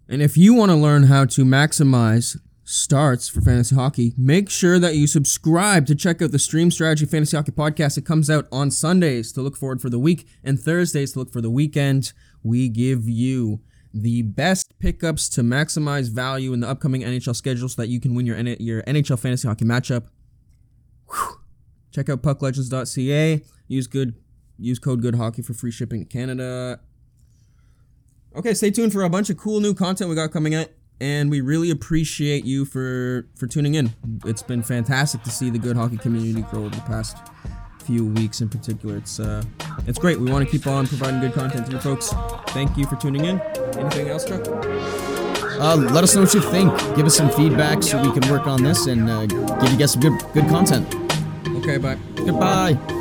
And 0.09 0.21
if 0.21 0.35
you 0.37 0.53
want 0.53 0.71
to 0.71 0.75
learn 0.75 1.03
how 1.03 1.25
to 1.25 1.45
maximize 1.45 2.37
starts 2.71 3.27
for 3.27 3.41
fantasy 3.41 3.75
hockey, 3.75 4.13
make 4.17 4.49
sure 4.49 4.79
that 4.79 4.95
you 4.95 5.07
subscribe 5.07 5.85
to 5.87 5.95
check 5.95 6.21
out 6.21 6.31
the 6.31 6.39
Stream 6.39 6.71
Strategy 6.71 7.05
Fantasy 7.05 7.35
Hockey 7.35 7.51
Podcast. 7.51 7.97
It 7.97 8.05
comes 8.05 8.29
out 8.29 8.47
on 8.51 8.71
Sundays 8.71 9.31
to 9.33 9.41
look 9.41 9.57
forward 9.57 9.81
for 9.81 9.89
the 9.89 9.99
week 9.99 10.27
and 10.43 10.59
Thursdays 10.59 11.13
to 11.13 11.19
look 11.19 11.31
for 11.31 11.41
the 11.41 11.49
weekend. 11.49 12.13
We 12.43 12.69
give 12.69 13.07
you 13.07 13.61
the 13.93 14.21
best 14.21 14.77
pickups 14.79 15.27
to 15.29 15.41
maximize 15.41 16.09
value 16.09 16.53
in 16.53 16.61
the 16.61 16.67
upcoming 16.67 17.01
NHL 17.01 17.35
schedule 17.35 17.67
so 17.67 17.81
that 17.81 17.89
you 17.89 17.99
can 17.99 18.15
win 18.15 18.25
your, 18.25 18.37
your 18.37 18.81
NHL 18.83 19.19
fantasy 19.19 19.47
hockey 19.47 19.65
matchup. 19.65 20.07
Whew. 21.09 21.39
Check 21.91 22.09
out 22.09 22.21
pucklegends.ca. 22.21 23.41
Use 23.67 23.87
good 23.87 24.15
use 24.57 24.79
code 24.79 25.01
good 25.01 25.15
hockey 25.15 25.41
for 25.41 25.53
free 25.53 25.71
shipping 25.71 25.99
to 25.99 26.05
Canada. 26.05 26.79
Okay, 28.35 28.53
stay 28.53 28.71
tuned 28.71 28.93
for 28.93 29.03
a 29.03 29.09
bunch 29.09 29.29
of 29.29 29.37
cool 29.37 29.59
new 29.59 29.73
content 29.73 30.09
we 30.09 30.15
got 30.15 30.31
coming 30.31 30.55
out, 30.55 30.67
and 31.01 31.31
we 31.31 31.41
really 31.41 31.71
appreciate 31.71 32.45
you 32.45 32.63
for 32.63 33.27
for 33.35 33.47
tuning 33.47 33.73
in. 33.73 33.91
It's 34.23 34.43
been 34.43 34.61
fantastic 34.61 35.23
to 35.23 35.31
see 35.31 35.49
the 35.49 35.57
good 35.57 35.75
hockey 35.75 35.97
community 35.97 36.43
grow 36.43 36.65
over 36.65 36.75
the 36.75 36.81
past 36.81 37.17
few 37.83 38.05
weeks 38.05 38.39
in 38.41 38.47
particular. 38.47 38.95
It's 38.97 39.19
uh 39.19 39.43
it's 39.87 39.97
great. 39.97 40.19
We 40.19 40.31
want 40.31 40.45
to 40.45 40.51
keep 40.51 40.67
on 40.67 40.87
providing 40.87 41.19
good 41.19 41.33
content 41.33 41.65
to 41.65 41.71
you 41.73 41.79
folks. 41.79 42.13
Thank 42.49 42.77
you 42.77 42.85
for 42.85 42.95
tuning 42.95 43.25
in. 43.25 43.41
Anything 43.77 44.09
else, 44.09 44.25
Chuck? 44.25 44.47
Uh, 44.47 45.75
let 45.75 46.03
us 46.03 46.15
know 46.15 46.21
what 46.21 46.33
you 46.33 46.41
think. 46.41 46.71
Give 46.95 47.05
us 47.05 47.15
some 47.15 47.29
feedback 47.31 47.83
so 47.83 48.01
we 48.01 48.17
can 48.17 48.31
work 48.31 48.47
on 48.47 48.63
this 48.63 48.87
and 48.87 49.09
uh, 49.09 49.25
give 49.25 49.71
you 49.71 49.77
guys 49.77 49.93
some 49.93 50.01
good 50.01 50.19
good 50.33 50.47
content. 50.47 50.95
Okay, 51.57 51.77
bye. 51.77 51.97
Goodbye. 52.15 53.00